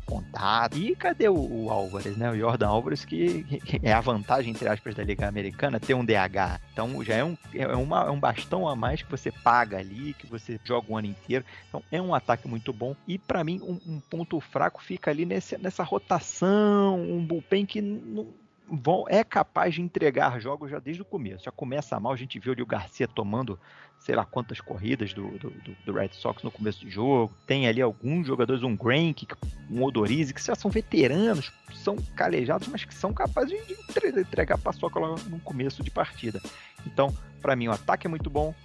[0.05, 0.77] contato.
[0.77, 2.31] E cadê o, o, Álvares, né?
[2.31, 3.45] O Jordan Álvares, que,
[3.81, 6.59] é a vantagem, entre aspas, da Liga Americana, ter um DH.
[6.73, 10.13] Então já é um, é, uma, é um bastão a mais que você paga ali,
[10.13, 11.45] que você joga o ano inteiro.
[11.69, 12.95] Então é um ataque muito bom.
[13.07, 17.81] E para mim, um, um, ponto fraco fica ali nesse, nessa rotação, um bullpen que
[17.81, 18.27] não
[18.69, 21.45] vão, é capaz de entregar jogos já desde o começo.
[21.45, 23.59] Já começa mal, a gente viu ali o Garcia tomando
[24.07, 25.53] sei lá quantas corridas do, do,
[25.85, 27.33] do, Red Sox no começo do jogo.
[27.45, 29.27] Tem ali alguns jogadores, um Grank,
[29.69, 33.75] um Odorizzi, que já são veteranos, são calejados, mas que são capazes de
[34.21, 36.41] entregar paçoca lá no começo de partida.
[36.85, 38.55] Então, para mim, o ataque é muito bom,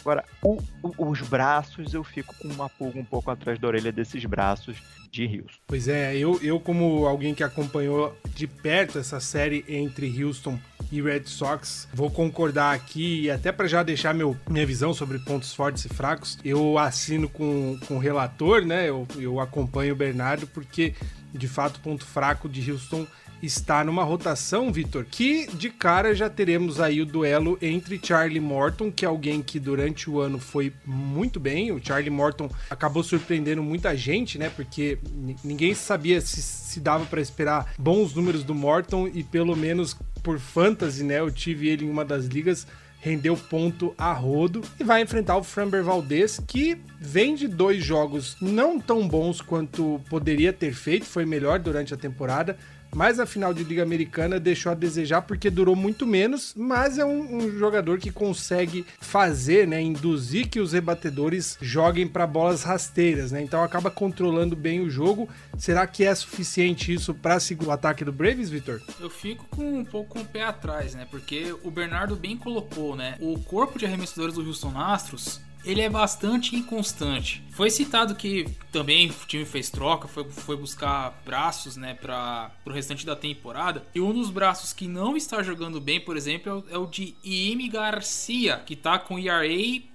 [0.00, 3.92] Agora, o, o, os braços, eu fico com uma pulga um pouco atrás da orelha
[3.92, 4.78] desses braços
[5.10, 5.60] de Houston.
[5.66, 10.58] Pois é, eu, eu como alguém que acompanhou de perto essa série entre Houston
[10.92, 15.18] e Red Sox, vou concordar aqui e até para já deixar meu, minha visão sobre
[15.18, 18.90] pontos fortes e fracos, eu assino com, com o relator, né?
[18.90, 20.94] Eu, eu acompanho o Bernardo porque
[21.32, 23.06] de fato o ponto fraco de Houston
[23.42, 28.90] está numa rotação, Vitor, que de cara já teremos aí o duelo entre Charlie Morton,
[28.90, 31.72] que é alguém que durante o ano foi muito bem.
[31.72, 34.50] O Charlie Morton acabou surpreendendo muita gente, né?
[34.54, 34.98] Porque
[35.42, 40.38] ninguém sabia se, se dava para esperar bons números do Morton e pelo menos por
[40.38, 41.18] fantasy, né?
[41.18, 42.66] Eu tive ele em uma das ligas
[43.02, 48.36] rendeu ponto a rodo e vai enfrentar o Framber Valdez, que vem de dois jogos
[48.40, 52.56] não tão bons quanto poderia ter feito, foi melhor durante a temporada,
[52.94, 57.04] mas a final de Liga Americana deixou a desejar porque durou muito menos, mas é
[57.04, 63.32] um, um jogador que consegue fazer, né, induzir que os rebatedores joguem para bolas rasteiras,
[63.32, 63.42] né?
[63.42, 65.28] Então acaba controlando bem o jogo.
[65.58, 68.80] Será que é suficiente isso para segurar o ataque do Braves, Vitor?
[69.00, 71.06] Eu fico com um pouco com o pé atrás, né?
[71.10, 73.16] Porque o Bernardo bem colocou, né?
[73.20, 77.42] O corpo de arremessadores do Houston Astros ele é bastante inconstante.
[77.50, 82.70] Foi citado que também o time fez troca, foi, foi buscar braços, né, para o
[82.70, 83.84] restante da temporada.
[83.94, 86.86] E um dos braços que não está jogando bem, por exemplo, é o, é o
[86.86, 89.46] de Iemi Garcia, que está com ERA,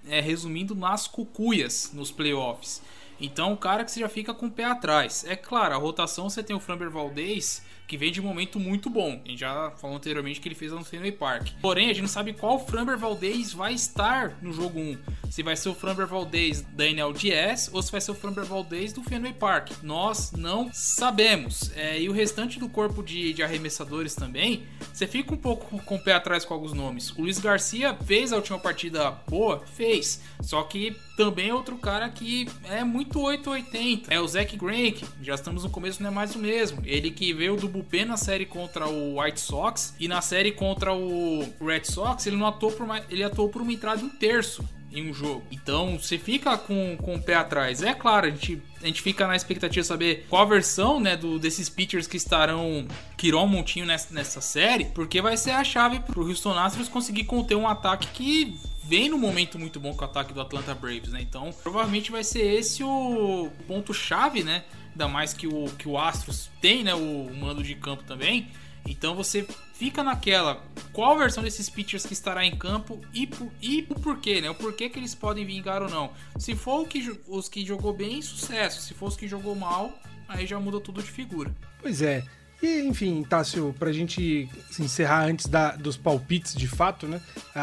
[0.08, 2.82] é, resumindo, nas cucuias nos playoffs.
[3.20, 5.26] Então, o cara que você já fica com o pé atrás.
[5.28, 8.90] É claro, a rotação você tem o Framber Valdez, que vem de um momento muito
[8.90, 9.22] bom.
[9.26, 11.50] A gente já falou anteriormente que ele fez no Fenway Park.
[11.62, 14.98] Porém, a gente não sabe qual Framber Valdez vai estar no jogo 1.
[15.30, 18.92] Se vai ser o Framber Valdez da NLDS ou se vai ser o Framber Valdez
[18.92, 19.72] do Fenway Park.
[19.82, 21.72] Nós não sabemos.
[21.76, 24.64] É, e o restante do corpo de, de, arremessadores também,
[24.94, 27.12] você fica um pouco com o pé atrás com alguns nomes.
[27.12, 29.64] O Luiz Garcia fez a última partida boa?
[29.66, 30.22] Fez.
[30.42, 34.14] Só que também é outro cara que é muito 880.
[34.14, 36.82] É o Zach Greinke, já estamos no começo, não é mais o mesmo.
[36.86, 40.94] Ele que veio do bullpen na série contra o White Sox e na série contra
[40.94, 44.68] o Red Sox, ele não atuou por uma, ele atuou por uma entrada em terço
[44.92, 45.44] em um jogo.
[45.52, 47.84] Então você fica com, com o pé atrás.
[47.84, 51.16] É claro, a gente, a gente fica na expectativa de saber qual a versão né,
[51.16, 56.00] do, desses pitchers que estarão Quiron Montinho nessa, nessa série, porque vai ser a chave
[56.00, 60.02] para o Houston Astros conseguir conter um ataque que vem no momento muito bom com
[60.02, 61.20] o ataque do Atlanta Braves, né?
[61.22, 64.64] Então, provavelmente vai ser esse o ponto chave, né?
[64.98, 68.48] Ainda mais que o que o Astros tem, né, o mando de campo também.
[68.84, 69.46] Então você
[69.76, 73.30] fica naquela qual versão desses pitchers que estará em campo e,
[73.62, 74.50] e o porquê, né?
[74.50, 76.10] O porquê que eles podem vingar ou não.
[76.40, 78.82] Se for que, os que jogou bem, sucesso.
[78.82, 79.94] Se for os que jogou mal,
[80.28, 81.54] aí já muda tudo de figura.
[81.80, 82.24] Pois é.
[82.60, 87.22] E, enfim, Tássio, pra gente encerrar antes da, dos palpites de fato, né?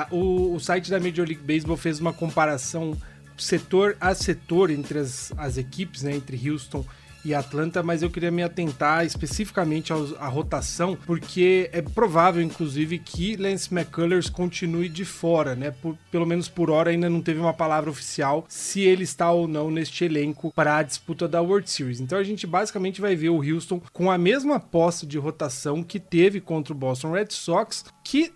[0.08, 2.96] o, o site da Major League Baseball fez uma comparação
[3.36, 6.14] setor a setor entre as, as equipes, né?
[6.14, 12.42] Entre Houston e Atlanta, mas eu queria me atentar especificamente à rotação, porque é provável,
[12.42, 15.70] inclusive, que Lance McCullers continue de fora, né?
[15.70, 19.48] Por, pelo menos por hora ainda não teve uma palavra oficial se ele está ou
[19.48, 22.00] não neste elenco para a disputa da World Series.
[22.00, 26.00] Então a gente basicamente vai ver o Houston com a mesma posse de rotação que
[26.00, 28.32] teve contra o Boston Red Sox, que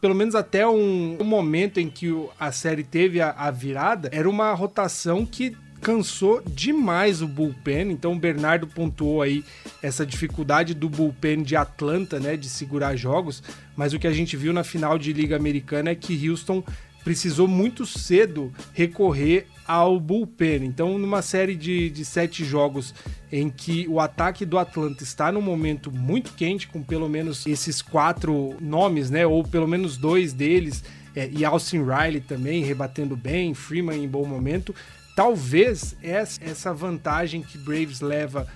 [0.00, 4.28] pelo menos até um, um, momento em que a série teve a, a, virada, era
[4.28, 9.44] uma rotação que cansou demais o bullpen, então o Bernardo pontuou aí
[9.82, 13.42] essa dificuldade do bullpen de Atlanta, né, de segurar jogos,
[13.76, 16.62] mas o que a gente viu na final de Liga Americana é que Houston
[17.04, 20.64] precisou muito cedo recorrer ao bullpen.
[20.64, 22.94] Então, numa série de, de sete jogos
[23.30, 27.80] em que o ataque do Atlanta está num momento muito quente, com pelo menos esses
[27.80, 30.82] quatro nomes, né, ou pelo menos dois deles,
[31.14, 34.74] é, e Austin Riley também rebatendo bem, Freeman em bom momento,
[35.18, 38.46] talvez essa vantagem que Braves leva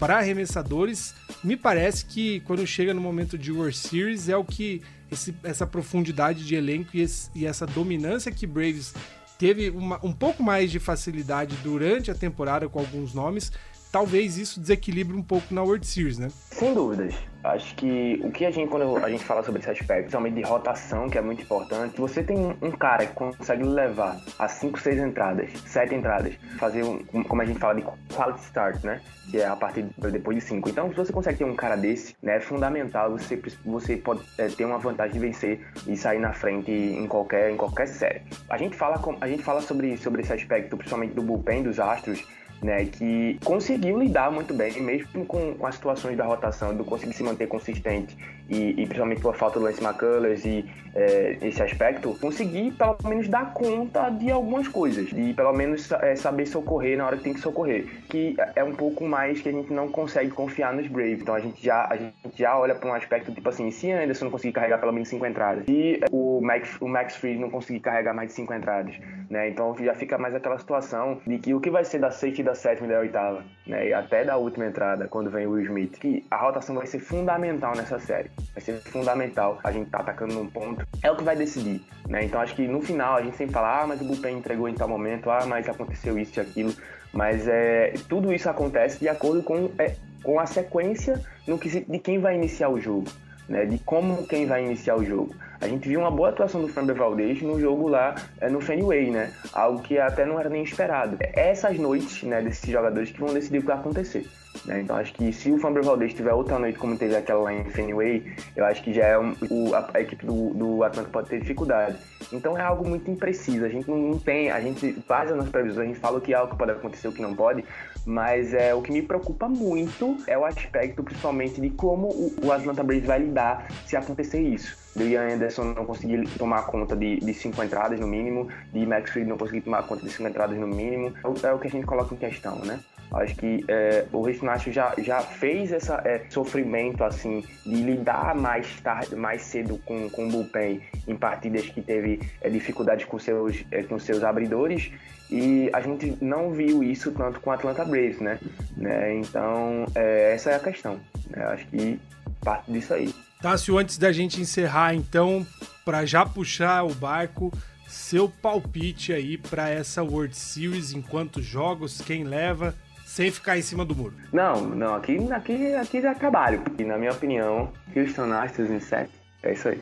[0.00, 1.14] para arremessadores,
[1.44, 5.64] me parece que quando chega no momento de World Series é o que esse, essa
[5.64, 8.94] profundidade de elenco e, esse, e essa dominância que Braves
[9.38, 13.52] teve uma, um pouco mais de facilidade durante a temporada com alguns nomes,
[13.92, 16.32] talvez isso desequilibre um pouco na World Series, né?
[16.50, 17.14] Sem dúvidas.
[17.44, 20.42] Acho que o que a gente, quando a gente fala sobre esse aspecto, principalmente de
[20.42, 24.98] rotação, que é muito importante, você tem um cara que consegue levar a 5, 6
[24.98, 27.82] entradas, 7 entradas, fazer um, como a gente fala de
[28.12, 29.00] quality start, né?
[29.30, 30.68] Que é a partir de, depois de 5.
[30.68, 34.48] Então, se você consegue ter um cara desse, né, é fundamental, você, você pode é,
[34.48, 38.22] ter uma vantagem de vencer e sair na frente em qualquer, em qualquer série.
[38.48, 41.78] A gente fala, com, a gente fala sobre, sobre esse aspecto, principalmente do bullpen dos
[41.78, 42.26] Astros,
[42.62, 47.14] né, que conseguiu lidar muito bem, mesmo com, com as situações da rotação, do conseguir
[47.14, 48.16] se manter consistente
[48.48, 53.28] e, e principalmente por falta do Lance McCullers e é, esse aspecto, conseguir pelo menos
[53.28, 57.34] dar conta de algumas coisas e pelo menos é, saber socorrer na hora que tem
[57.34, 61.20] que socorrer, que é um pouco mais que a gente não consegue confiar nos Braves.
[61.20, 64.24] Então a gente já a gente já olha para um aspecto tipo assim, se Anderson
[64.24, 67.80] não conseguir carregar pelo menos cinco entradas, e o Max o Max Fried não conseguir
[67.80, 68.94] carregar mais de cinco entradas,
[69.30, 69.48] né?
[69.48, 72.54] Então já fica mais aquela situação de que o que vai ser da safety da
[72.54, 73.88] sétima e da oitava, né?
[73.88, 76.98] E até da última entrada, quando vem o Will Smith, que a rotação vai ser
[76.98, 78.30] fundamental nessa série.
[78.54, 79.58] Vai ser fundamental.
[79.62, 80.86] A gente tá atacando num ponto.
[81.02, 82.24] É o que vai decidir, né?
[82.24, 84.74] Então acho que no final a gente sempre fala, ah, mas o bullpen entregou em
[84.74, 86.72] tal momento, ah, mas aconteceu isso e aquilo.
[87.12, 91.98] Mas é, tudo isso acontece de acordo com, é, com a sequência no que, de
[91.98, 93.08] quem vai iniciar o jogo
[93.48, 95.34] né, de como quem vai iniciar o jogo.
[95.60, 99.10] A gente viu uma boa atuação do Framber Valdez no jogo lá é, no Fenway,
[99.10, 99.32] né?
[99.52, 101.16] Algo que até não era nem esperado.
[101.20, 104.26] É essas noites, né, desses jogadores que vão decidir o que vai acontecer.
[104.64, 104.80] Né?
[104.80, 107.64] Então acho que se o Fambro Valdez tiver outra noite como teve aquela lá em
[107.64, 108.24] Fenway,
[108.56, 111.40] eu acho que já é um, o, a, a, equipe do, do Atlanta pode ter
[111.40, 111.96] dificuldade.
[112.32, 113.64] Então é algo muito impreciso.
[113.64, 116.20] A gente não, não tem, a gente faz as nossas previsões, a gente fala o
[116.20, 117.64] que é algo que pode acontecer, o que não pode,
[118.04, 122.52] mas é, o que me preocupa muito é o aspecto, principalmente, de como o, o
[122.52, 124.87] Atlanta Braves vai lidar se acontecer isso.
[124.98, 129.10] Do Ian Anderson não conseguir tomar conta de, de cinco entradas no mínimo, de Max
[129.10, 131.86] Fried não conseguir tomar conta de cinco entradas no mínimo, é o que a gente
[131.86, 132.80] coloca em questão, né?
[133.12, 138.80] Acho que é, o Houston já, já fez esse é, sofrimento assim de lidar mais
[138.80, 143.64] tarde, mais cedo com, com o bullpen em partidas que teve é, dificuldades com seus,
[143.70, 144.92] é, com seus abridores
[145.30, 148.38] e a gente não viu isso tanto com o Atlanta Braves, né?
[148.76, 149.14] né?
[149.14, 151.00] Então é, essa é a questão.
[151.30, 151.44] Né?
[151.44, 151.98] Acho que
[152.44, 153.14] parte disso aí.
[153.40, 155.46] Tássio, antes da gente encerrar, então,
[155.84, 157.52] para já puxar o barco,
[157.86, 162.74] seu palpite aí para essa World Series, em quantos jogos, quem leva,
[163.06, 164.14] sem ficar em cima do muro.
[164.32, 166.62] Não, não, aqui, aqui, aqui já trabalho.
[166.78, 169.10] E na minha opinião, Houston Astros em 7.
[169.42, 169.80] É isso aí.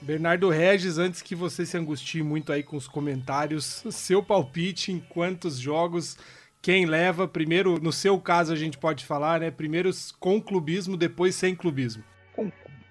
[0.00, 5.00] Bernardo Regis, antes que você se angustie muito aí com os comentários, seu palpite em
[5.00, 6.16] quantos jogos,
[6.62, 9.50] quem leva, primeiro, no seu caso a gente pode falar, né?
[9.50, 12.04] Primeiro com clubismo, depois sem clubismo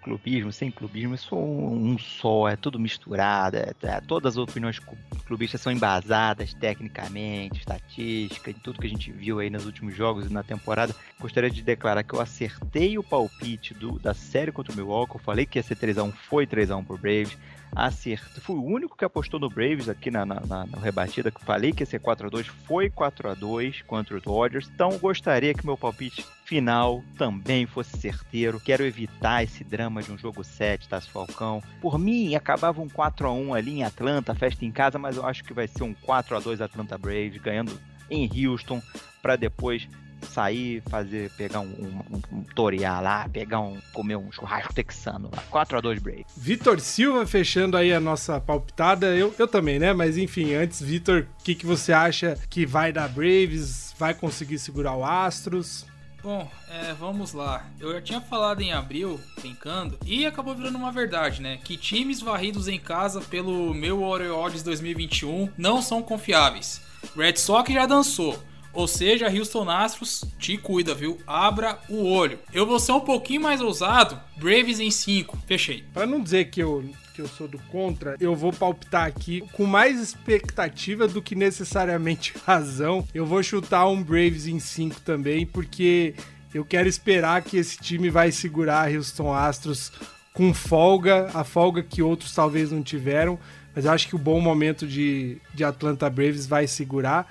[0.01, 4.79] clubismo, sem clubismo, é um só, é tudo misturado, é, é, todas as opiniões
[5.25, 10.25] clubistas são embasadas tecnicamente, estatística, em tudo que a gente viu aí nos últimos jogos
[10.25, 10.95] e na temporada.
[11.19, 15.19] Gostaria de declarar que eu acertei o palpite do, da série contra o Milwaukee, eu
[15.19, 17.37] falei que ia ser 3x1, foi 3x1 pro Braves,
[17.75, 18.41] acertou.
[18.41, 21.71] Fui o único que apostou no Braves aqui na, na, na, na rebatida, que falei
[21.71, 24.69] que ia ser 4x2, foi 4x2 contra o Dodgers.
[24.73, 28.59] Então gostaria que meu palpite final também fosse certeiro.
[28.59, 31.61] Quero evitar esse drama de um jogo 7, tá, Falcão?
[31.81, 35.53] Por mim, acabava um 4x1 ali em Atlanta, festa em casa, mas eu acho que
[35.53, 38.81] vai ser um 4x2 Atlanta Braves, ganhando em Houston,
[39.21, 39.87] para depois
[40.27, 45.43] sair, fazer, pegar um, um, um, torear lá, pegar um, comer um churrasco texano lá.
[45.51, 46.25] 4x2 break.
[46.35, 49.15] Vitor Silva fechando aí a nossa palpitada.
[49.15, 49.93] Eu, eu também, né?
[49.93, 53.93] Mas enfim, antes, Vitor, o que, que você acha que vai dar Braves?
[53.97, 55.85] Vai conseguir segurar o Astros?
[56.21, 57.65] Bom, é, vamos lá.
[57.79, 61.59] Eu já tinha falado em abril, brincando, e acabou virando uma verdade, né?
[61.63, 66.81] Que times varridos em casa pelo meu Orioles 2021 não são confiáveis.
[67.15, 68.37] Red Sox já dançou.
[68.73, 71.17] Ou seja, Houston Astros, te cuida, viu?
[71.25, 72.39] Abra o olho.
[72.53, 74.19] Eu vou ser um pouquinho mais ousado.
[74.37, 75.37] Braves em 5.
[75.47, 75.83] Fechei.
[75.93, 76.83] Para não dizer que eu
[77.19, 82.33] que eu sou do contra, eu vou palpitar aqui com mais expectativa do que necessariamente
[82.47, 83.05] razão.
[83.13, 86.15] Eu vou chutar um Braves em 5 também, porque
[86.53, 89.91] eu quero esperar que esse time vai segurar Houston Astros
[90.33, 93.37] com folga, a folga que outros talvez não tiveram,
[93.75, 97.29] mas eu acho que o bom momento de, de Atlanta Braves vai segurar.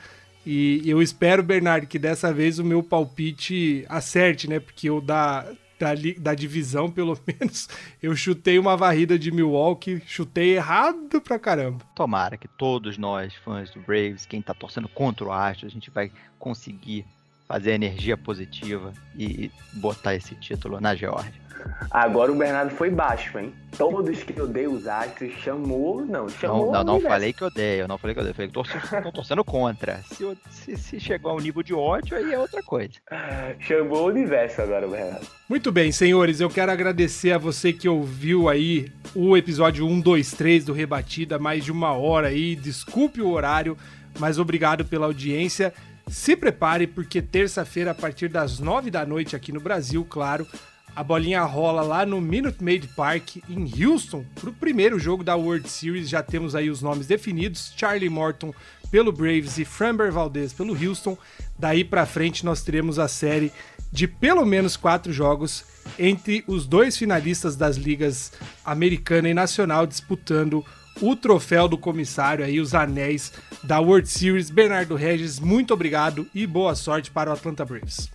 [0.51, 4.59] E eu espero, Bernardo, que dessa vez o meu palpite acerte, né?
[4.59, 5.43] Porque eu da,
[5.79, 7.69] da, da divisão, pelo menos,
[8.03, 11.85] eu chutei uma varrida de Milwaukee, chutei errado pra caramba.
[11.95, 15.91] Tomara que todos nós, fãs do Braves, quem tá torcendo contra o Astros, a gente
[15.91, 17.05] vai conseguir
[17.49, 21.49] fazer a energia positiva e botar esse título na Georgia.
[21.91, 23.53] Agora o Bernardo foi baixo, hein?
[23.77, 26.05] Todos que odeiam os Astros chamou.
[26.05, 26.67] Não, chamou.
[26.67, 28.35] Não, não, não falei que odeio, eu não falei que odeio.
[28.35, 28.63] Falei que tô,
[29.03, 30.01] tô torcendo contra.
[30.05, 32.95] Se, se, se chegou ao nível de ódio, aí é outra coisa.
[33.59, 35.27] Chamou o universo agora, o Bernardo.
[35.49, 40.33] Muito bem, senhores, eu quero agradecer a você que ouviu aí o episódio 1, 2,
[40.33, 42.55] 3 do Rebatida, mais de uma hora aí.
[42.55, 43.77] Desculpe o horário,
[44.19, 45.73] mas obrigado pela audiência.
[46.11, 50.47] Se prepare, porque terça-feira, a partir das nove da noite aqui no Brasil, claro,
[50.97, 55.37] a bolinha rola lá no Minute Maid Park, em Houston, para o primeiro jogo da
[55.37, 56.09] World Series.
[56.09, 58.53] Já temos aí os nomes definidos: Charlie Morton
[58.91, 61.17] pelo Braves e Framber Valdez pelo Houston.
[61.59, 63.53] Daí para frente nós teremos a série
[63.93, 65.65] de pelo menos quatro jogos
[65.99, 68.33] entre os dois finalistas das ligas
[68.65, 70.65] americana e nacional disputando
[71.01, 73.33] o troféu do comissário aí, os anéis
[73.63, 74.51] da World Series.
[74.51, 78.11] Bernardo Regis, muito obrigado e boa sorte para o Atlanta Braves.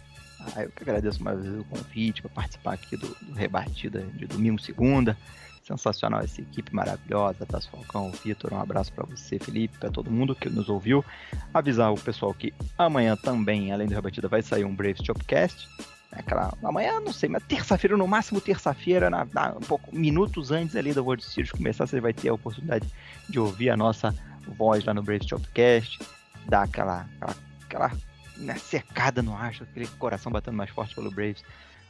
[0.56, 4.26] Ah, eu que agradeço mais vezes o convite para participar aqui do, do Rebatida de
[4.28, 5.18] domingo, segunda.
[5.64, 10.36] Sensacional essa equipe maravilhosa, Tassi Falcão, Vitor, um abraço para você, Felipe, para todo mundo
[10.36, 11.06] que nos ouviu.
[11.54, 15.70] Avisar o pessoal que amanhã também, além do Rebatida, vai sair um Braves Chopcast.
[16.16, 20.76] Aquela, amanhã, não sei, mas terça-feira, no máximo terça-feira, na, na, um pouco, minutos antes
[20.76, 22.88] ali da World Series começar, você vai ter a oportunidade
[23.28, 24.14] de ouvir a nossa
[24.47, 25.99] voz lá no Braves Chopcast,
[26.47, 27.36] dar aquela, aquela,
[27.66, 27.91] aquela
[28.38, 31.43] né, cercada no Astros, aquele coração batendo mais forte pelo Braves.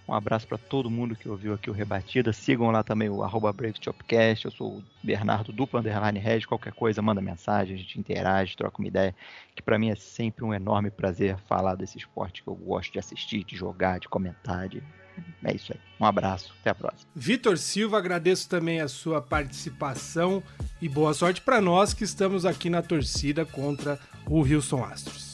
[0.08, 2.34] Um abraço para todo mundo que ouviu aqui o Rebatida.
[2.34, 3.56] Sigam lá também o arroba
[4.44, 6.42] Eu sou o Bernardo duplo underline red.
[6.42, 9.16] Qualquer coisa, manda mensagem, a gente interage, troca uma ideia.
[9.56, 13.00] Que para mim é sempre um enorme prazer falar desse esporte que eu gosto de
[13.00, 14.68] assistir, de jogar, de comentar.
[14.68, 14.84] De...
[15.42, 15.80] É isso aí.
[15.98, 16.54] Um abraço.
[16.60, 17.10] Até a próxima.
[17.16, 20.44] Vitor Silva, agradeço também a sua participação
[20.82, 23.98] e boa sorte para nós que estamos aqui na torcida contra
[24.28, 25.33] o Houston Astros.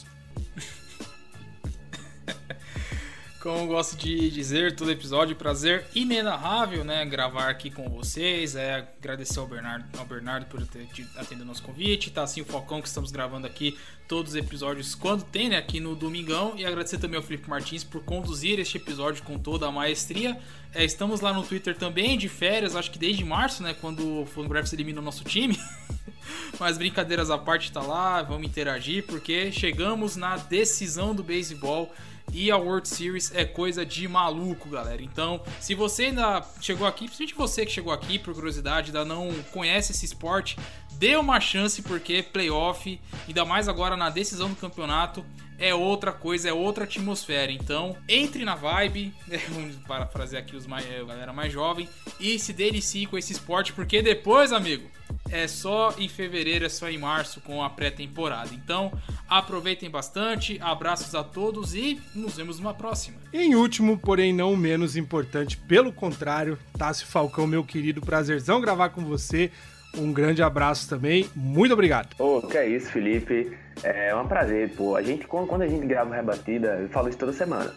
[3.49, 7.03] Como gosto de dizer, todo episódio, prazer inenarrável, né?
[7.03, 8.55] Gravar aqui com vocês.
[8.55, 12.11] É agradecer ao Bernardo, ao Bernardo por ter atendido o nosso convite.
[12.11, 13.75] Tá assim o Falcão que estamos gravando aqui
[14.07, 15.57] todos os episódios quando tem, né?
[15.57, 16.53] Aqui no Domingão.
[16.57, 20.39] E agradecer também ao Felipe Martins por conduzir este episódio com toda a maestria.
[20.71, 23.73] É, estamos lá no Twitter também, de férias, acho que desde março, né?
[23.73, 25.59] Quando o Fangraphs elimina o nosso time.
[26.59, 31.91] Mas brincadeiras à parte, tá lá, vamos interagir, porque chegamos na decisão do beisebol
[32.33, 35.01] e a World Series é coisa de maluco, galera.
[35.01, 39.31] Então, se você ainda chegou aqui, principalmente você que chegou aqui por curiosidade, ainda não
[39.51, 40.57] conhece esse esporte,
[40.93, 45.25] dê uma chance porque playoff, ainda mais agora na decisão do campeonato,
[45.59, 47.51] é outra coisa, é outra atmosfera.
[47.51, 51.87] Então, entre na vibe, né, vamos parafrasear aqui os mais, a galera mais jovem,
[52.19, 54.89] e se delicie com esse esporte, porque depois, amigo,
[55.29, 58.49] é só em fevereiro, é só em março com a pré-temporada.
[58.53, 58.91] Então,
[59.27, 63.17] aproveitem bastante, abraços a todos e nos vemos numa próxima.
[63.33, 69.03] Em último, porém não menos importante, pelo contrário, Tássio Falcão, meu querido, prazerzão gravar com
[69.03, 69.51] você.
[69.97, 72.15] Um grande abraço também, muito obrigado.
[72.19, 73.57] Oh, que é isso, Felipe.
[73.83, 74.95] É um prazer, pô.
[74.95, 77.73] A gente, quando a gente grava Rebatida, eu falo isso toda semana.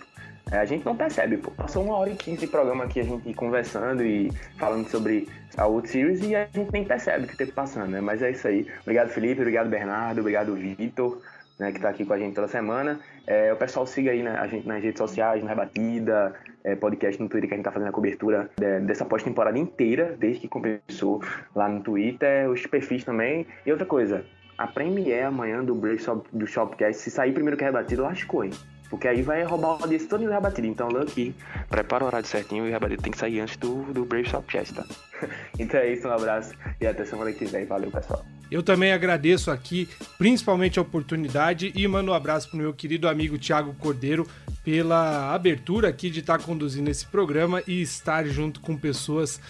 [0.50, 1.50] É, a gente não percebe, pô.
[1.52, 5.66] Passou uma hora e quinze de programa aqui, a gente conversando e falando sobre a
[5.66, 8.00] World Series e a gente nem percebe o que tempo passando, né?
[8.00, 8.66] Mas é isso aí.
[8.82, 9.40] Obrigado, Felipe.
[9.40, 10.20] Obrigado, Bernardo.
[10.20, 11.22] Obrigado, Vitor.
[11.58, 12.98] Né, que está aqui com a gente toda semana.
[13.26, 16.34] É, o pessoal siga aí né, a gente nas redes sociais, na Rebatida,
[16.64, 20.16] é, podcast no Twitter, que a gente está fazendo a cobertura de, dessa pós-temporada inteira,
[20.18, 21.22] desde que começou
[21.54, 23.46] lá no Twitter, os perfis também.
[23.66, 24.24] E outra coisa,
[24.56, 28.50] a Premiere amanhã do Break do Shopcast, se sair primeiro que a Rebatida, lascou, hein?
[28.92, 30.66] Porque aí vai roubar o audiência todo do rebatido.
[30.66, 31.34] Então, Lucky,
[31.70, 34.44] prepara o horário certinho e o rebatido tem que sair antes do, do Brave Shop
[34.52, 34.84] Chest, tá?
[35.58, 37.64] então é isso, um abraço e até semana que vem.
[37.64, 38.22] Valeu, pessoal.
[38.50, 39.88] Eu também agradeço aqui,
[40.18, 44.28] principalmente a oportunidade, e mando um abraço pro meu querido amigo Thiago Cordeiro
[44.62, 49.40] pela abertura aqui de estar tá conduzindo esse programa e estar junto com pessoas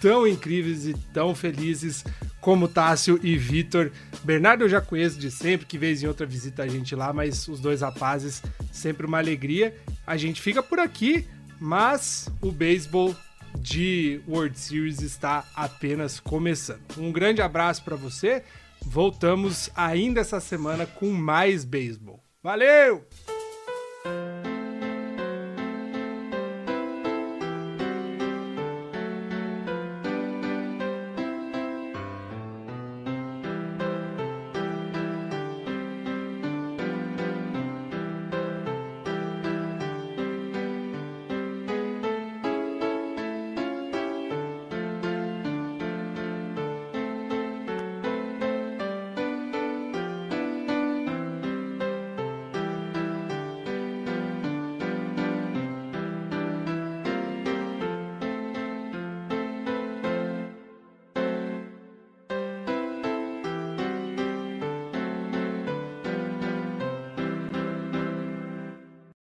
[0.00, 2.04] tão incríveis e tão felizes
[2.40, 3.90] como Tássio e Vitor.
[4.24, 7.46] Bernardo eu já conheço de sempre, que vez em outra visita a gente lá, mas
[7.48, 8.42] os dois rapazes,
[8.72, 9.76] sempre uma alegria.
[10.06, 11.26] A gente fica por aqui,
[11.60, 13.14] mas o beisebol
[13.58, 16.80] de World Series está apenas começando.
[16.96, 18.42] Um grande abraço para você.
[18.82, 22.22] Voltamos ainda essa semana com mais beisebol.
[22.42, 23.06] Valeu!